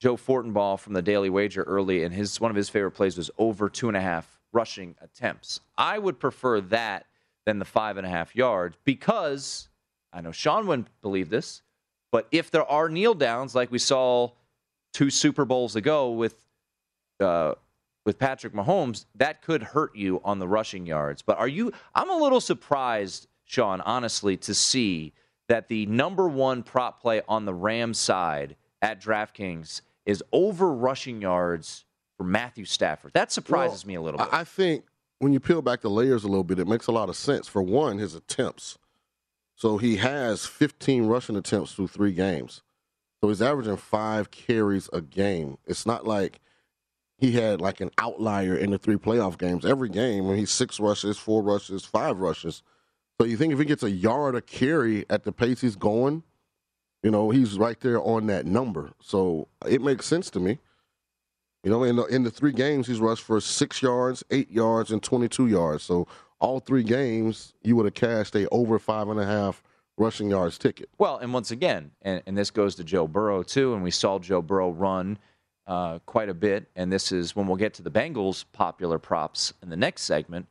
[0.00, 3.30] Joe Fortenbaugh from the Daily Wager early, and his one of his favorite plays was
[3.38, 5.60] over two and a half rushing attempts.
[5.76, 7.06] I would prefer that
[7.46, 9.68] than the five and a half yards because
[10.12, 11.62] I know Sean wouldn't believe this,
[12.10, 14.30] but if there are kneel downs like we saw
[14.92, 16.36] two Super Bowls ago with
[17.20, 17.54] uh,
[18.04, 21.22] with Patrick Mahomes, that could hurt you on the rushing yards.
[21.22, 21.72] But are you?
[21.94, 25.12] I'm a little surprised, Sean, honestly, to see
[25.48, 31.22] that the number one prop play on the Rams side at DraftKings is over rushing
[31.22, 31.84] yards
[32.22, 33.12] for Matthew Stafford.
[33.14, 34.28] That surprises Well, me a little bit.
[34.32, 34.84] I think
[35.18, 37.48] when you peel back the layers a little bit, it makes a lot of sense.
[37.48, 38.78] For one, his attempts.
[39.56, 42.62] So he has 15 rushing attempts through three games.
[43.20, 45.58] So he's averaging five carries a game.
[45.66, 46.40] It's not like
[47.18, 49.64] he had like an outlier in the three playoff games.
[49.64, 52.62] Every game, when he's six rushes, four rushes, five rushes.
[53.20, 56.24] So you think if he gets a yard a carry at the pace he's going,
[57.02, 58.92] you know, he's right there on that number.
[59.00, 60.58] So it makes sense to me.
[61.62, 64.90] You know, in the, in the three games, he's rushed for six yards, eight yards,
[64.90, 65.84] and 22 yards.
[65.84, 66.08] So
[66.40, 69.62] all three games, you would have cashed a over five and a half
[69.96, 70.88] rushing yards ticket.
[70.98, 74.18] Well, and once again, and, and this goes to Joe Burrow too, and we saw
[74.18, 75.18] Joe Burrow run
[75.66, 76.68] uh, quite a bit.
[76.74, 80.46] And this is when we'll get to the Bengals' popular props in the next segment.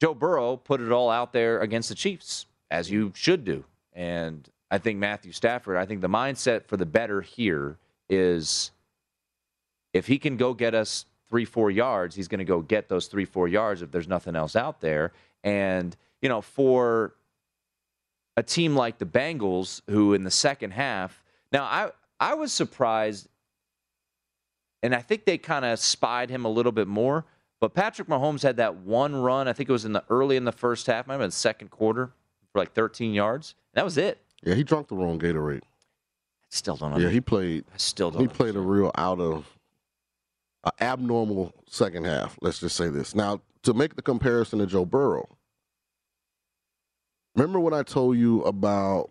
[0.00, 3.64] Joe Burrow put it all out there against the Chiefs, as you should do.
[3.92, 7.76] And I think Matthew Stafford, I think the mindset for the better here
[8.08, 8.70] is
[9.98, 13.06] if he can go get us three, four yards, he's going to go get those
[13.06, 15.12] three, four yards if there's nothing else out there.
[15.44, 17.14] And, you know, for
[18.36, 23.28] a team like the Bengals, who in the second half, now I I was surprised,
[24.82, 27.24] and I think they kind of spied him a little bit more.
[27.60, 29.48] But Patrick Mahomes had that one run.
[29.48, 31.32] I think it was in the early in the first half, might have been the
[31.32, 32.12] second quarter,
[32.52, 33.54] for like 13 yards.
[33.74, 34.18] That was it.
[34.44, 35.62] Yeah, he drunk the wrong Gatorade.
[35.62, 37.00] I still don't.
[37.00, 37.64] Yeah, he played.
[37.74, 38.22] I still don't.
[38.22, 39.57] He played a real out of
[40.64, 42.36] uh, abnormal second half.
[42.40, 43.14] Let's just say this.
[43.14, 45.28] Now, to make the comparison to Joe Burrow,
[47.34, 49.10] remember what I told you about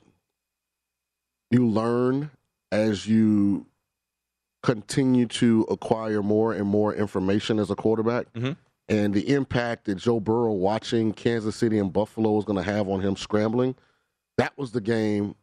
[1.52, 2.32] you learn
[2.72, 3.66] as you
[4.64, 8.32] continue to acquire more and more information as a quarterback.
[8.34, 8.58] Mhm.
[8.90, 12.90] And the impact that Joe Burrow watching Kansas City and Buffalo is going to have
[12.90, 13.76] on him scrambling,
[14.38, 15.36] that was the game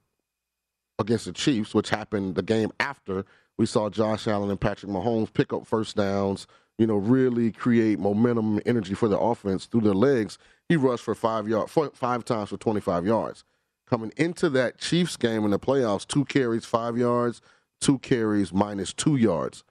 [0.99, 3.25] against the Chiefs, which happened the game after
[3.59, 6.47] we saw Josh Allen and Patrick Mahomes pick up first downs,
[6.79, 10.39] you know, really create momentum and energy for the offense through their legs.
[10.69, 13.45] He rushed for five yard, five times for 25 yards.
[13.87, 17.41] Coming into that Chiefs game in the playoffs, two carries, five yards,
[17.81, 19.63] two carries, minus two yards.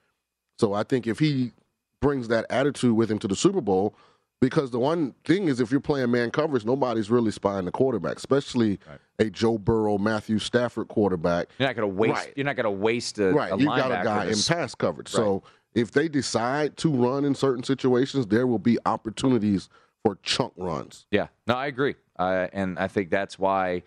[0.58, 1.52] So I think if he
[2.00, 3.96] brings that attitude with him to the Super Bowl,
[4.44, 8.18] because the one thing is, if you're playing man coverage, nobody's really spying the quarterback,
[8.18, 8.78] especially
[9.18, 11.48] a Joe Burrow, Matthew Stafford quarterback.
[11.58, 12.14] You're not going to waste.
[12.14, 12.34] Right.
[12.36, 15.08] You're not going to waste a, Right, a you got a guy in pass coverage.
[15.08, 15.44] So
[15.76, 19.70] if they decide to run in certain situations, there will be opportunities
[20.04, 21.06] for chunk runs.
[21.10, 23.84] Yeah, no, I agree, uh, and I think that's why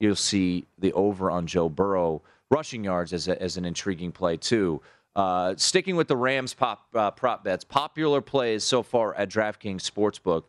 [0.00, 4.36] you'll see the over on Joe Burrow rushing yards as, a, as an intriguing play
[4.36, 4.82] too.
[5.16, 9.82] Uh, sticking with the Rams pop uh, prop bets, popular plays so far at DraftKings
[9.82, 10.44] Sportsbook: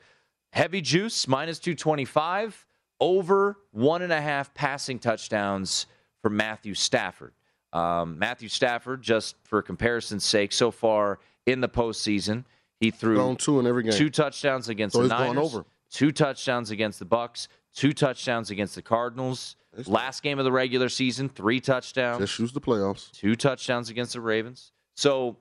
[0.54, 2.66] heavy juice minus two twenty five,
[3.00, 5.88] over one and a half passing touchdowns
[6.22, 7.34] for Matthew Stafford.
[7.74, 12.46] Um, Matthew Stafford, just for comparison's sake, so far in the postseason,
[12.80, 13.94] he threw two in every game.
[13.94, 15.58] two touchdowns against So the Niners,
[15.90, 19.56] two touchdowns against the Bucs, two touchdowns against the Cardinals.
[19.88, 23.12] Last game of the regular season, three touchdowns, Just choose the playoffs.
[23.12, 24.72] two touchdowns against the Ravens.
[24.96, 25.38] So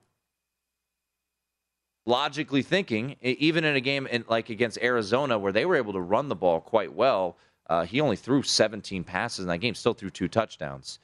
[2.05, 6.01] logically thinking, even in a game in, like against Arizona where they were able to
[6.01, 7.37] run the ball quite well,
[7.69, 10.99] uh, he only threw 17 passes in that game, still threw two touchdowns.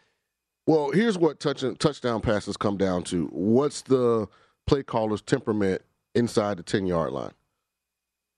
[0.66, 3.28] Well, here's what touch, touchdown passes come down to.
[3.28, 4.28] What's the
[4.66, 5.82] play caller's temperament
[6.16, 7.32] inside the 10 yard line?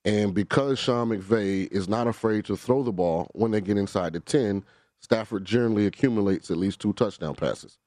[0.06, 4.14] And because Sean McVay is not afraid to throw the ball when they get inside
[4.14, 4.64] the 10,
[5.02, 7.78] Stafford generally accumulates at least two touchdown passes.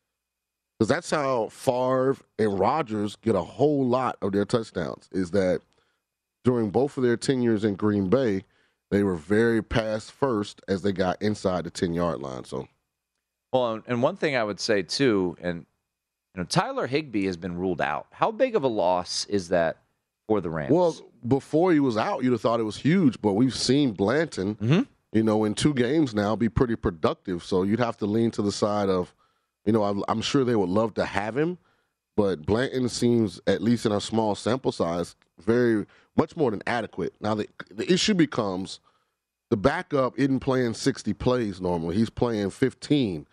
[0.78, 5.60] Because that's how Favre and Rodgers get a whole lot of their touchdowns, is that
[6.44, 8.44] during both of their tenures in Green Bay,
[8.90, 12.44] they were very pass first as they got inside the 10 yard line.
[12.44, 12.66] So
[13.52, 15.66] Well, and- one thing I would say too, and
[16.34, 18.06] you know, Tyler Higbee has been ruled out.
[18.10, 19.76] How big of a loss is that
[20.26, 20.72] for the Rams?
[20.72, 20.96] Well,
[21.28, 24.86] before he was out, you'd have thought it was huge, but we've seen Blanton, Mhm.
[25.12, 27.44] You know, in two games now be pretty productive.
[27.44, 29.14] So you'd have to lean to the side of,
[29.64, 31.58] you know, I'm, sure they would love to have him,
[32.16, 37.14] but Blanton seems, at least in a small sample size, very much more than adequate.
[37.20, 38.80] Now the the issue becomes
[39.50, 43.26] the backup isn't playing 60 plays normally; he's playing 15.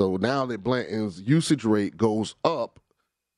[0.00, 2.80] So now that Blanton's usage rate goes up,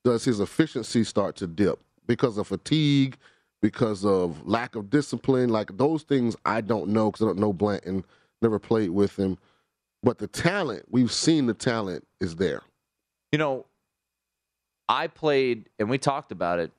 [0.04, 3.16] does his efficiency start to dip because of fatigue,
[3.62, 5.50] because of lack of discipline?
[5.50, 8.04] Like those things, I don't know because I don't know Blanton,
[8.42, 9.38] never played with him.
[10.02, 12.62] But the talent, we've seen the talent is there.
[13.32, 13.66] you know,
[14.88, 16.72] I played, and we talked about it.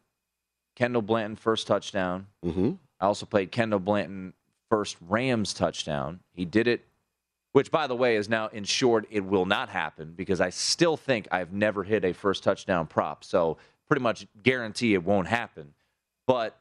[0.76, 2.28] Kendall Blanton first touchdown.
[2.44, 4.34] hmm I also played Kendall Blanton
[4.70, 6.20] first Rams touchdown.
[6.34, 6.86] He did it,
[7.52, 11.28] which by the way is now ensured it will not happen because I still think
[11.32, 13.24] I've never hit a first touchdown prop.
[13.24, 15.74] So pretty much guarantee it won't happen.
[16.28, 16.58] But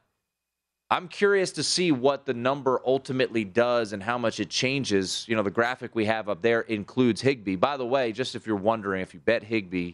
[0.91, 5.25] I'm curious to see what the number ultimately does and how much it changes.
[5.25, 7.55] You know, the graphic we have up there includes Higbee.
[7.55, 9.93] By the way, just if you're wondering, if you bet Higbee,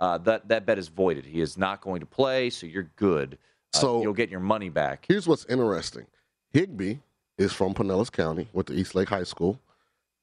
[0.00, 1.24] uh, that that bet is voided.
[1.24, 3.38] He is not going to play, so you're good.
[3.74, 5.04] Uh, So- you'll get your money back.
[5.06, 6.06] Here's what's interesting
[6.52, 6.96] Higbee
[7.38, 9.60] is from Pinellas County, with the East Lake High School.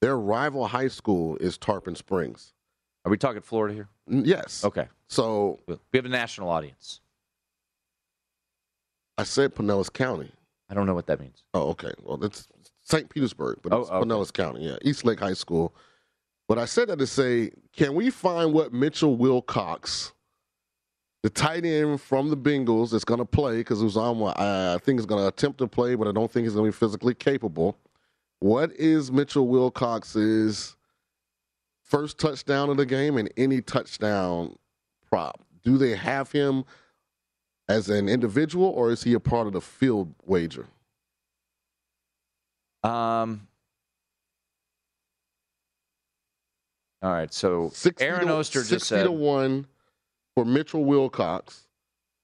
[0.02, 2.52] Their rival high school is Tarpon Springs.
[3.06, 3.88] Are we talking Florida here?
[4.06, 4.64] Yes.
[4.64, 4.86] Okay.
[5.08, 7.00] So We have a national audience.
[9.20, 10.32] I said Pinellas County.
[10.70, 11.44] I don't know what that means.
[11.52, 11.92] Oh, okay.
[12.02, 12.48] Well, it's
[12.82, 13.06] St.
[13.10, 14.08] Petersburg, but Oh, it's okay.
[14.08, 14.66] Pinellas County.
[14.66, 15.74] Yeah, East Lake High School.
[16.48, 20.12] But I said that to say, can we find what Mitchell Wilcox,
[21.22, 23.58] the tight end from the Bengals, is going to play?
[23.58, 24.18] Because it was on.
[24.20, 26.72] what I think is going to attempt to play, but I don't think he's going
[26.72, 27.76] to be physically capable.
[28.38, 30.76] What is Mitchell Wilcox's
[31.82, 34.56] first touchdown of the game and any touchdown
[35.10, 35.42] prop?
[35.62, 36.64] Do they have him
[37.70, 40.66] as an individual, or is he a part of the field wager?
[42.82, 43.46] Um.
[47.02, 47.32] All right.
[47.32, 49.66] So 60 Aaron to, Oster just said to one
[50.34, 51.68] for Mitchell Wilcox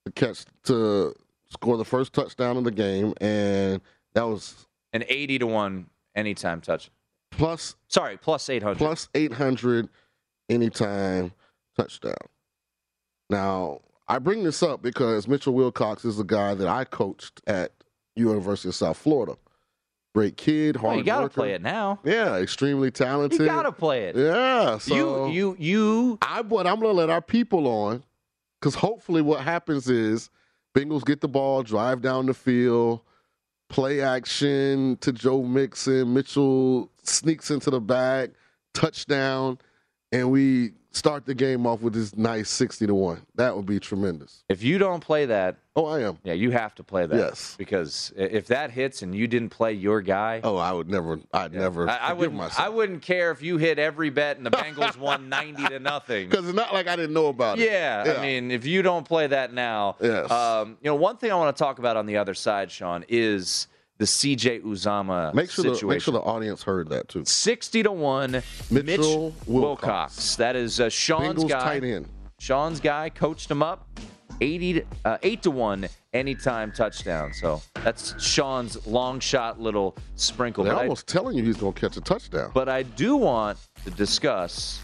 [0.05, 1.15] to catch to
[1.51, 3.81] score the first touchdown of the game, and
[4.15, 6.91] that was an 80 to 1 anytime touch.
[7.31, 8.79] plus Sorry, plus 800.
[8.79, 9.89] plus eight hundred
[10.49, 11.33] anytime
[11.77, 12.15] touchdown.
[13.31, 17.73] Now I bring this up because Mitchell Wilcox is the guy that I coached at
[18.15, 19.37] University of South Florida.
[20.15, 21.35] great kid, hard Well, you got to worker.
[21.35, 21.99] play it now.
[22.05, 23.41] Yeah, extremely talented.
[23.41, 24.17] You got to play it.
[24.17, 28.03] Yeah, so you you you I but I'm gonna let our people on
[28.61, 30.31] because hopefully what happens is
[30.75, 33.01] Bengals get the ball, drive down the field,
[33.69, 38.31] play action to Joe Mixon, Mitchell sneaks into the back,
[38.73, 39.59] touchdown,
[40.13, 43.23] and we start the game off with this nice sixty to one.
[43.35, 44.43] That would be tremendous.
[44.49, 46.17] if you don't play that, Oh, I am.
[46.25, 47.17] yeah, you have to play that.
[47.17, 47.55] Yes.
[47.59, 51.21] Because if that hits and you didn't play your guy, Oh, I would never.
[51.35, 51.89] I'd never.
[51.89, 52.37] I, I wouldn't.
[52.39, 52.59] myself.
[52.59, 56.29] I wouldn't care if you hit every bet and the Bengals won ninety to nothing.
[56.31, 57.67] because it's not like I didn't know about it.
[57.71, 60.31] Yeah, I mean, if you don't play that now, Yes.
[60.31, 63.05] um, you know, one thing I want to talk about on the other side, Sean,
[63.09, 63.69] is
[63.99, 65.89] the CJ Uzomah make sure the, situation.
[65.89, 67.25] make sure the audience heard that too.
[67.25, 68.31] 60 to 1
[68.71, 69.47] Mitchell Mitch Wilcox.
[69.49, 70.37] Wilcox.
[70.37, 71.61] That is uh, Sean's Bengals guy.
[71.65, 72.09] tight end.
[72.39, 73.89] Sean's guy coached him up
[74.43, 77.33] 80 to, uh, 8 to 1 anytime touchdown.
[77.33, 80.65] So that's Sean's long shot little sprinkle.
[80.65, 82.51] They're But I, almost telling you he's going to catch a touchdown.
[82.53, 84.81] but I do want to discuss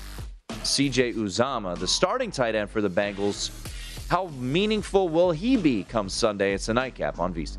[0.49, 3.51] CJ Uzomah, the starting tight end for the Bengals.
[4.09, 6.53] How meaningful will he be come Sunday?
[6.55, 7.59] It's a nightcap on VSIN.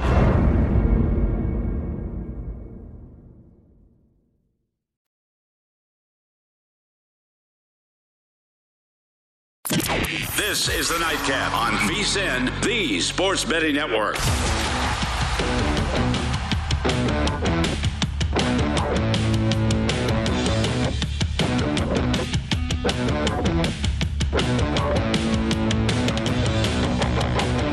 [10.51, 14.17] This is the Nightcap on VSIN, the Sports Betting Network.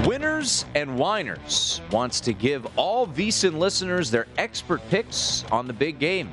[0.06, 5.98] Winners and Whiners wants to give all VSIN listeners their expert picks on the big
[5.98, 6.30] game.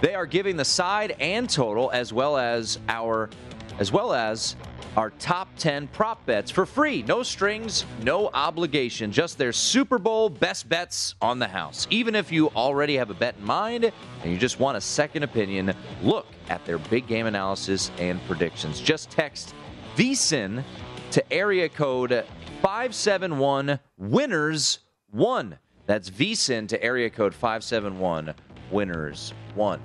[0.00, 3.30] They are giving the side and total as well as our
[3.78, 4.56] as well as
[4.96, 7.02] our top 10 prop bets for free.
[7.02, 11.86] No strings, no obligation, just their Super Bowl best bets on the house.
[11.90, 15.22] Even if you already have a bet in mind and you just want a second
[15.22, 18.80] opinion, look at their big game analysis and predictions.
[18.80, 19.54] Just text
[19.96, 20.62] VSIN
[21.10, 22.24] to area code
[22.62, 24.78] 571 winners
[25.10, 25.58] 1.
[25.86, 28.34] That's VSIN to area code 571
[28.70, 29.80] winners 1.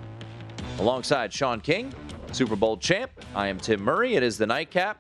[0.80, 1.94] Alongside Sean King,
[2.32, 4.16] Super Bowl champ, I am Tim Murray.
[4.16, 4.98] It is the nightcap.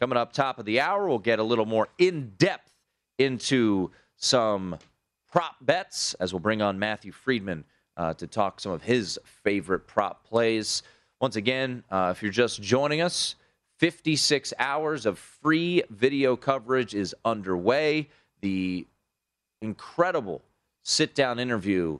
[0.00, 2.72] Coming up top of the hour, we'll get a little more in depth
[3.18, 4.78] into some
[5.30, 7.64] prop bets as we'll bring on Matthew Friedman
[7.96, 10.82] uh, to talk some of his favorite prop plays.
[11.20, 13.36] Once again, uh, if you're just joining us,
[13.78, 18.08] 56 hours of free video coverage is underway.
[18.40, 18.86] The
[19.60, 20.42] incredible
[20.82, 21.98] sit down interview,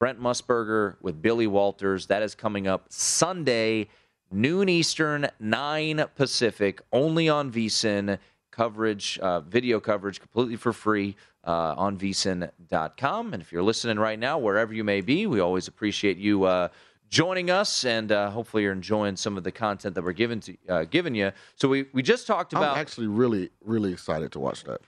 [0.00, 3.88] Brent Musburger with Billy Walters, that is coming up Sunday,
[4.30, 8.18] noon Eastern, 9 Pacific, only on VSIN.
[8.50, 11.14] Coverage, uh, video coverage completely for free
[11.46, 13.34] uh, on vsin.com.
[13.34, 16.68] And if you're listening right now, wherever you may be, we always appreciate you uh,
[17.08, 20.56] joining us, and uh, hopefully you're enjoying some of the content that we're giving to
[20.68, 21.32] uh, giving you.
[21.56, 22.76] So we we just talked I'm about.
[22.76, 24.80] actually really, really excited to watch that.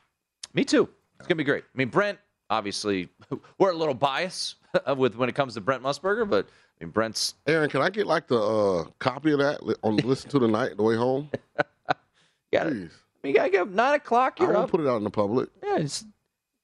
[0.55, 0.89] Me too.
[1.19, 1.65] It's gonna be great.
[1.65, 2.19] I mean, Brent.
[2.51, 3.09] Obviously,
[3.59, 4.57] we're a little biased
[4.97, 6.49] with when it comes to Brent Musburger, but
[6.81, 7.35] I mean, Brent's.
[7.47, 10.77] Aaron, can I get like the uh, copy of that on listen to the night
[10.77, 11.31] the way home?
[11.59, 12.93] You gotta, Please.
[13.25, 14.39] you gotta get up nine o'clock.
[14.39, 14.71] You're won't up.
[14.71, 15.51] put it out in the public.
[15.63, 16.07] Yeah, just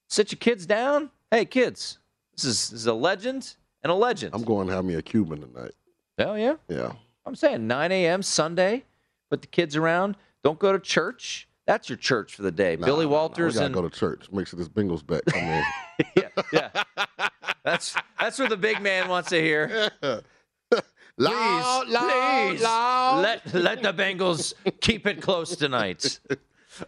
[0.07, 1.11] sit your kids down.
[1.29, 1.99] Hey, kids,
[2.35, 4.33] this is this is a legend and a legend.
[4.33, 5.71] I'm going to have me a Cuban tonight.
[6.17, 6.55] Hell yeah.
[6.69, 6.93] Yeah.
[7.25, 8.21] I'm saying 9 a.m.
[8.21, 8.85] Sunday.
[9.29, 10.15] Put the kids around.
[10.43, 11.47] Don't go to church.
[11.65, 12.75] That's your church for the day.
[12.75, 14.31] Nah, Billy nah, Walters We gotta and go to church.
[14.31, 15.25] Make sure this Bengals back.
[15.25, 15.63] come in.
[16.15, 16.83] yeah, yeah.
[17.63, 19.89] That's that's what the big man wants to hear.
[21.17, 23.21] Loud, please, loud, please, loud.
[23.21, 26.19] let let the Bengals keep it close tonight.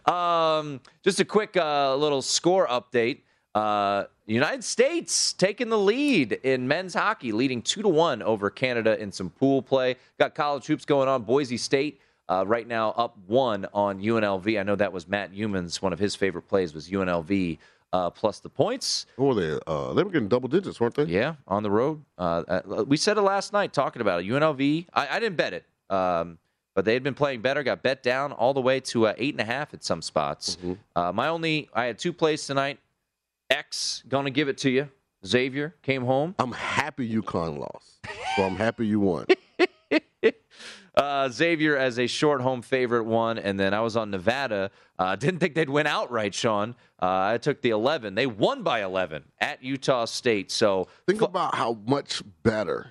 [0.04, 3.22] Um, just a quick uh, little score update.
[3.54, 9.00] Uh, United States taking the lead in men's hockey, leading two to one over Canada
[9.00, 9.96] in some pool play.
[10.18, 11.22] Got college hoops going on.
[11.22, 14.58] Boise State uh, right now up one on UNLV.
[14.58, 15.80] I know that was Matt Youmans.
[15.80, 17.58] One of his favorite plays was UNLV
[17.92, 19.06] uh, plus the points.
[19.16, 19.58] What were they?
[19.66, 21.04] Uh, they were getting double digits, weren't they?
[21.04, 22.04] Yeah, on the road.
[22.18, 24.28] Uh, uh, we said it last night talking about it.
[24.28, 24.86] UNLV.
[24.92, 26.38] I, I didn't bet it, um,
[26.74, 27.62] but they had been playing better.
[27.62, 30.58] Got bet down all the way to uh, eight and a half at some spots.
[30.94, 32.78] Uh, my only, I had two plays tonight.
[33.50, 34.88] X gonna give it to you.
[35.26, 36.34] Xavier came home.
[36.38, 38.06] I'm happy UConn lost.
[38.36, 39.26] So I'm happy you won.
[40.98, 44.72] Uh, Xavier as a short home favorite one, and then I was on Nevada.
[44.98, 46.74] Uh, didn't think they'd win outright, Sean.
[47.00, 48.16] Uh, I took the 11.
[48.16, 50.50] They won by 11 at Utah State.
[50.50, 52.90] So Think about how much better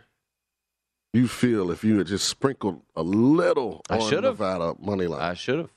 [1.12, 4.39] you feel if you had just sprinkled a little I on should've.
[4.39, 5.22] Nevada money line.
[5.22, 5.70] I should have.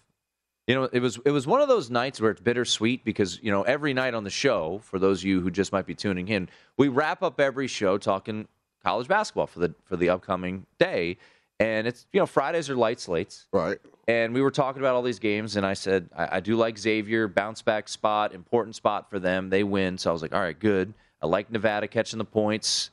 [0.67, 3.51] You know, it was it was one of those nights where it's bittersweet because you
[3.51, 6.29] know every night on the show, for those of you who just might be tuning
[6.29, 8.47] in, we wrap up every show talking
[8.85, 11.17] college basketball for the for the upcoming day,
[11.61, 13.79] and it's you know Fridays are light slates, right.
[14.09, 16.77] and we were talking about all these games, and I said I, I do like
[16.79, 19.51] Xavier bounce back spot, important spot for them.
[19.51, 20.93] They win, so I was like, all right, good.
[21.23, 22.91] I like Nevada catching the points,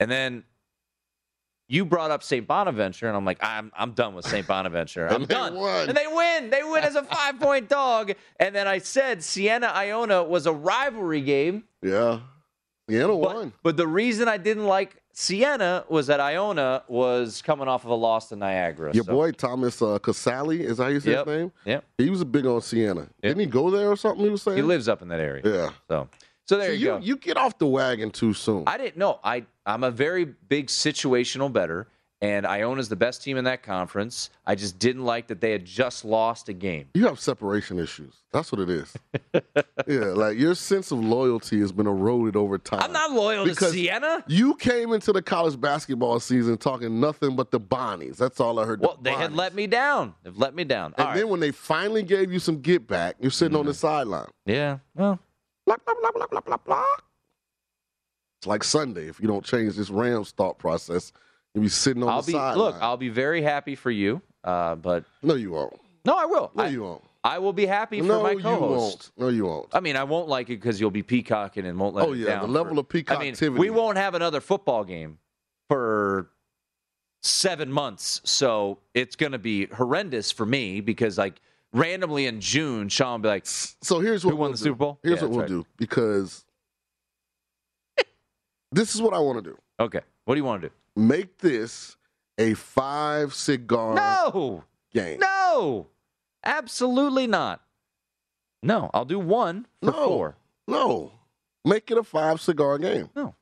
[0.00, 0.44] and then
[1.68, 2.46] you brought up St.
[2.46, 4.46] Bonaventure, and I'm like, I'm I'm done with St.
[4.46, 5.08] Bonaventure.
[5.12, 5.54] I'm done.
[5.56, 5.88] won.
[5.88, 6.50] And they win.
[6.50, 8.12] They win as a five point dog.
[8.38, 11.64] And then I said Siena Iona was a rivalry game.
[11.82, 12.20] Yeah.
[12.88, 13.52] Siena But, won.
[13.62, 17.94] but the reason I didn't like Siena was that Iona was coming off of a
[17.94, 18.92] loss to Niagara.
[18.94, 21.26] Your so- boy Thomas uh, Casali, is that how you say Yep.
[21.26, 21.52] his name?
[21.64, 23.08] Yeah, He was a big on Siena.
[23.22, 24.24] Didn't he go there or something?
[24.24, 24.56] He was saying.
[24.56, 25.42] He lives up in that area.
[25.44, 25.70] Yeah.
[25.88, 26.08] So
[26.46, 26.98] so there So you, you, go.
[26.98, 28.64] you get off the wagon too soon.
[28.66, 29.20] I didn't know.
[29.22, 31.86] I I'm a very big situational better,
[32.22, 34.30] and Iona's the best team in that conference.
[34.46, 36.88] I just didn't like that they had just lost a game.
[36.94, 38.14] you have separation issues.
[38.32, 38.94] That's what it is.
[39.86, 42.80] yeah, like your sense of loyalty has been eroded over time.
[42.82, 44.24] I'm not loyal to Siena.
[44.26, 48.16] You came into the college basketball season talking nothing but the Bonnies.
[48.16, 48.80] That's all I heard.
[48.80, 50.14] the Well, they had let me down.
[50.22, 50.94] They've let me down.
[50.96, 51.30] And All then right.
[51.30, 53.76] when they finally gave you some get back, you're sitting on the mm.
[53.76, 54.30] sideline.
[54.46, 54.78] Yeah.
[54.94, 55.18] Well,
[55.64, 56.84] Blah, blah, blah, blah, blah, blah, blah.
[58.38, 59.06] It's like Sunday.
[59.08, 61.12] If you don't change this Rams thought process,
[61.54, 62.76] you'll be sitting on I'll the be look.
[62.80, 64.20] I'll be very happy for you.
[64.44, 65.74] Uh, but no, you won't.
[66.04, 66.50] no, I will.
[66.54, 67.02] No, I, you won't.
[67.24, 69.12] I will be happy for my you co-host.
[69.16, 69.30] won't.
[69.30, 69.68] No, you won't.
[69.72, 72.40] I mean, I won't like it because you'll be peacocking and won't let Oh, yeah,
[72.40, 75.18] the level for- of I mean, we won't have another football game
[75.68, 76.30] for
[77.22, 81.40] seven months, so it's going to be horrendous for me because, like,
[81.72, 84.64] randomly in June, Sean will be like, So here's what Who won we'll the do.
[84.64, 84.98] Super Bowl?
[85.04, 86.44] Here's Yeah, what we'll that's do because
[88.72, 89.58] this is what I want to do.
[89.78, 91.96] "Okay, what do you want to do?" Make this
[92.38, 95.18] a five cigar No, game.
[95.20, 95.88] no,
[96.44, 97.62] absolutely not.
[98.62, 99.92] No, I'll do one for No.
[100.06, 100.36] four.
[100.68, 101.12] No.
[101.64, 103.08] Make it a five cigar game.
[103.14, 103.34] No,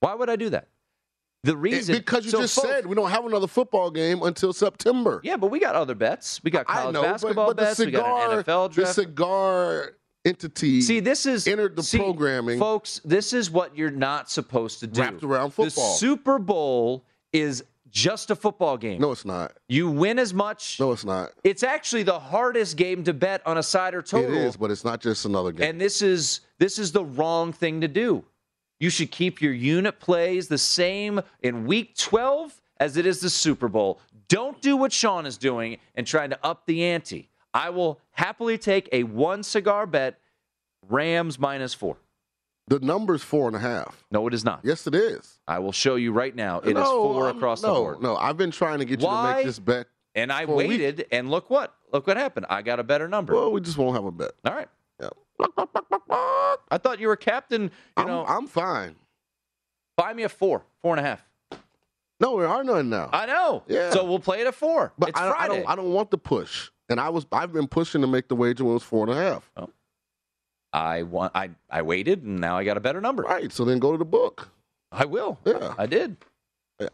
[0.00, 0.68] why would I do that?
[1.44, 4.22] The It- reason because you so just folks- said we don't have another football game
[4.22, 5.20] until September.
[5.22, 6.42] Yeah, but we got other bets.
[6.42, 7.76] We got college know, basketball but, but bets.
[7.78, 11.98] the we got cigar, an NFL the cigar entity See, this is entered the see,
[11.98, 13.00] programming folks.
[13.04, 15.00] This is what you're not supposed to do.
[15.00, 15.98] wrapped around football The.
[15.98, 19.00] Super Bowl is just a football game.
[19.00, 19.52] no, it's not.
[19.68, 20.80] You win as much.
[20.80, 21.30] No, it's not.
[21.44, 24.34] It's actually the hardest game to bet on a side or total.
[24.34, 25.70] It is, but it's not just another game.
[25.70, 28.24] and this is this is the wrong thing to do.
[28.80, 33.30] You should keep your unit plays the same in week 12 as it is the
[33.30, 34.00] Super Bowl.
[34.28, 37.28] Don't do what Sean is doing and trying to up the ante.
[37.54, 40.18] I will happily take a one cigar bet,
[40.88, 41.96] Rams minus four.
[42.66, 44.04] the number's four and a half.
[44.10, 44.60] No, it is not.
[44.64, 45.38] Yes, it is.
[45.46, 46.58] I will show you right now.
[46.60, 48.02] It is no, four I'm- across no, the board.
[48.02, 49.86] No, I've been trying to get you to make this bet.
[50.16, 50.68] And I For a week.
[50.68, 51.74] waited, and look what?
[51.92, 52.46] Look what happened.
[52.48, 53.34] I got a better number.
[53.34, 54.32] Well, we just won't have a bet.
[54.44, 54.68] All right.
[55.00, 55.08] Yeah.
[56.70, 57.62] I thought you were captain.
[57.64, 58.94] You I'm, know, I'm fine.
[59.96, 61.24] buy me a four, four and a half.
[62.20, 63.10] No, there are none now.
[63.12, 63.64] I know.
[63.66, 63.90] Yeah.
[63.90, 64.92] So we'll play it at four.
[64.98, 65.56] but it's I, I Friday.
[65.56, 65.68] don't.
[65.68, 66.70] I don't want the push.
[66.88, 67.26] And I was.
[67.32, 69.50] I've been pushing to make the wager when it was four and a half.
[69.56, 69.70] Oh.
[70.72, 71.32] I want.
[71.34, 73.22] I I waited, and now I got a better number.
[73.22, 73.52] Right.
[73.52, 74.48] So then go to the book.
[74.92, 75.38] I will.
[75.44, 75.74] Yeah.
[75.78, 76.16] I did.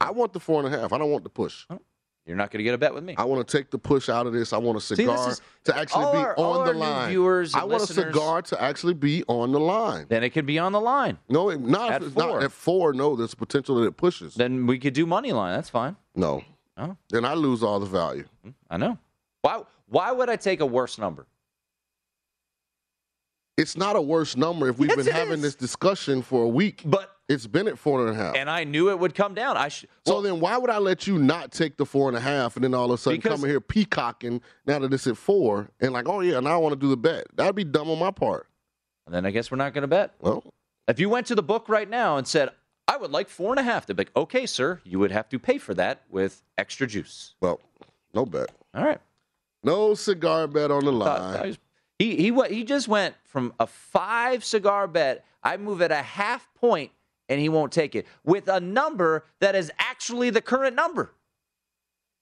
[0.01, 0.93] I want the four and a half.
[0.93, 1.65] I don't want the push.
[1.71, 1.81] Oh,
[2.27, 3.15] you're not going to get a bet with me.
[3.17, 4.53] I want to take the push out of this.
[4.53, 6.79] I want a cigar is- to actually all be our- all on our the new
[6.81, 7.09] line.
[7.09, 10.07] viewers I want a cigar to actually be on the line.
[10.09, 11.19] then it can be on the line.
[11.31, 12.27] No, it- not At if it's four.
[12.35, 12.93] not at four.
[12.93, 14.35] No, there's potential that it pushes.
[14.35, 15.55] Then we could do money line.
[15.55, 15.97] That's fine.
[16.15, 16.45] no,
[16.77, 16.97] Oh.
[17.09, 18.25] then I lose all the value.
[18.45, 18.99] Hmm, I know.
[19.43, 19.63] Why?
[19.91, 21.27] Why would I take a worse number?
[23.57, 25.43] It's not a worse number if we've Yes, been having is.
[25.43, 26.83] this discussion for a week.
[26.87, 28.35] But It's been at four and a half.
[28.35, 29.57] and I knew it would come down.
[29.57, 32.17] I sh- so well, then why would I let you not take the four and
[32.17, 35.07] a half and then all of a sudden come in here peacocking now that it's
[35.07, 37.27] at four and like, oh yeah, now I want to do the bet.
[37.37, 38.49] That'd be dumb on my part.
[39.07, 40.15] And then I guess we're not going to bet.
[40.21, 40.43] Well,
[40.89, 42.51] If you went to the book right now and said,
[42.89, 45.29] I would like four and a half, they'd be like, okay, sir, you would have
[45.29, 47.35] to pay for that with extra juice.
[47.41, 47.61] well,
[48.15, 48.51] no bet.
[48.75, 49.01] All right.
[49.63, 51.57] No cigar bet on the line.
[51.99, 56.49] He, he, he just went from a five cigar bet, I move at a half
[56.55, 56.93] point,
[57.29, 61.13] and he won't take it, with a number that is actually the current number.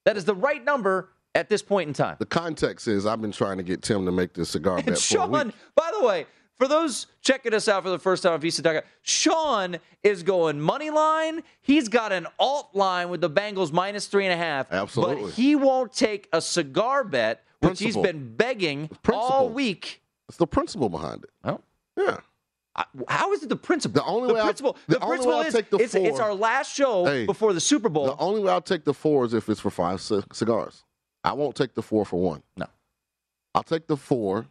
[0.04, 2.16] That is the right number at this point in time.
[2.18, 4.96] the context is I've been trying to get Tim to make this cigar bet And
[4.96, 6.26] for a Sean, by the way,
[6.58, 10.90] for those checking us out for the first time on vsin.com, Sean is going money
[10.90, 11.42] line.
[11.60, 14.70] He's got an alt line with the Bengals minus three and a half.
[14.72, 15.24] Absolutely.
[15.24, 20.02] But he won't take a cigar bet, which he's been begging all week.
[20.28, 21.30] It's the principle behind it.
[21.44, 21.60] Oh.
[21.96, 22.18] Yeah.
[22.76, 24.02] I- How is it the principle?
[24.02, 24.76] The only the way I'll- principle.
[24.86, 27.24] the the only principle way I'll is take the it's, it's our last show Hey,
[27.26, 28.06] before the Super Bowl.
[28.06, 30.84] The only way I'll take the four is if it's for five c- cigars.
[31.24, 32.42] I won't take the four for one.
[32.56, 32.66] No.
[33.54, 34.46] I'll take the four,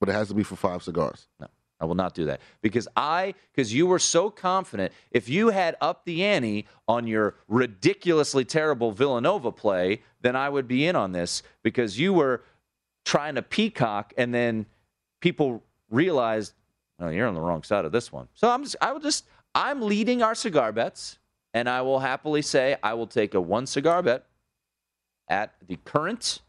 [0.00, 1.28] but it has to be for five cigars.
[1.40, 1.48] No,
[1.80, 4.92] I will not do that because I because you were so confident.
[5.10, 10.66] If you had upped the ante on your ridiculously terrible Villanova play, then I would
[10.66, 12.42] be in on this because you were
[13.04, 14.66] trying to peacock, and then
[15.20, 16.52] people realized,
[17.00, 18.28] oh, you're on the wrong side of this one.
[18.34, 19.24] So I'm just, I will just
[19.54, 21.18] I'm leading our cigar bets,
[21.54, 24.26] and I will happily say I will take a one cigar bet
[25.28, 26.40] at the current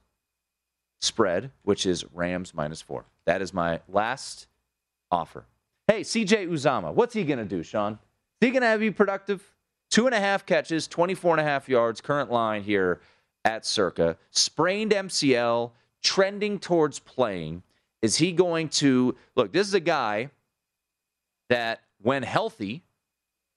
[1.00, 3.06] spread, which is Rams minus four.
[3.26, 4.48] That is my last
[5.12, 5.46] offer.
[5.88, 7.94] Hey, CJ Uzomah, what's he going to do, Sean?
[8.42, 9.44] Is he going to be productive?
[9.90, 13.02] Two and a half catches, 24 and a half yards, current line here
[13.44, 14.18] at Circa.
[14.30, 15.72] Sprained MCL,
[16.04, 17.64] trending towards playing.
[18.02, 19.52] Is he going to look?
[19.52, 20.30] This is a guy
[21.50, 22.84] that, when healthy,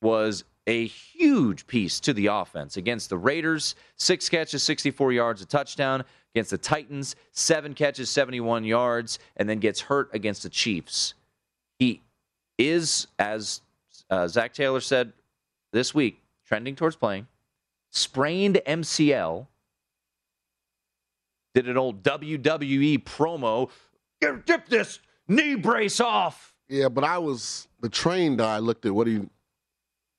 [0.01, 3.75] was a huge piece to the offense against the Raiders.
[3.97, 6.05] Six catches, 64 yards, a touchdown.
[6.35, 11.13] Against the Titans, seven catches, 71 yards, and then gets hurt against the Chiefs.
[11.79, 12.01] He
[12.57, 13.61] is, as
[14.09, 15.13] uh, Zac Taylor said
[15.73, 17.27] this week, trending towards playing.
[17.91, 19.47] Sprained MCL.
[21.55, 23.69] Did an old WWE promo.
[24.23, 26.55] Get, this knee brace off.
[26.69, 29.21] Yeah, but I was the trained I looked at what he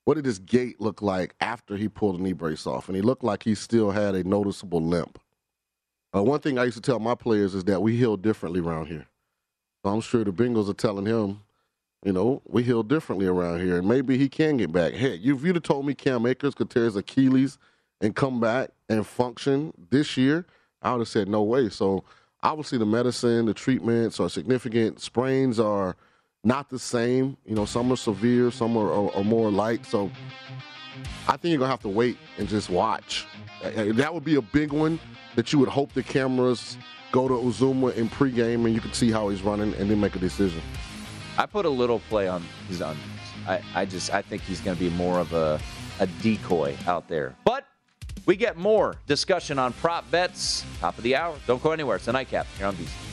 [0.06, 3.02] what did his gait look like after he pulled the knee brace off, and he
[3.02, 5.20] looked like he still had a noticeable limp.
[6.16, 8.88] Uh, one thing I used to tell my players is that we heal differently around
[8.88, 9.08] here.
[9.84, 11.42] So I'm sure the Bengals are telling him,
[12.06, 14.94] you know, we heal differently around here, and maybe he can get back.
[14.94, 17.58] Heck, if you'd have told me Cam Akers could tear his Achilles
[18.02, 20.46] and come back and function this year,
[20.82, 21.70] I would have said no way.
[21.70, 22.04] So
[22.42, 25.00] obviously the medicine, the treatments are significant.
[25.00, 25.96] Sprains are
[26.44, 27.38] not the same.
[27.46, 29.86] You know, some are severe, some are, are, are more light.
[29.86, 30.12] So
[31.28, 33.26] I think you're gonna have to wait and just watch.
[33.64, 35.00] Uh, That would be a big one
[35.36, 36.78] that you would hope the cameras
[37.12, 40.16] go to Uzomah in pregame and you can see how he's running and then make
[40.16, 40.62] a decision.
[41.38, 42.98] I put a little play on his unders.
[43.48, 45.60] I, I just I think he's going to be more of a,
[46.00, 47.36] a decoy out there.
[47.44, 47.66] But
[48.26, 50.66] we get more discussion on prop bets.
[50.80, 51.36] Top of the hour.
[51.48, 51.96] Don't go anywhere.
[51.96, 53.13] It's the nightcap here on VSIN.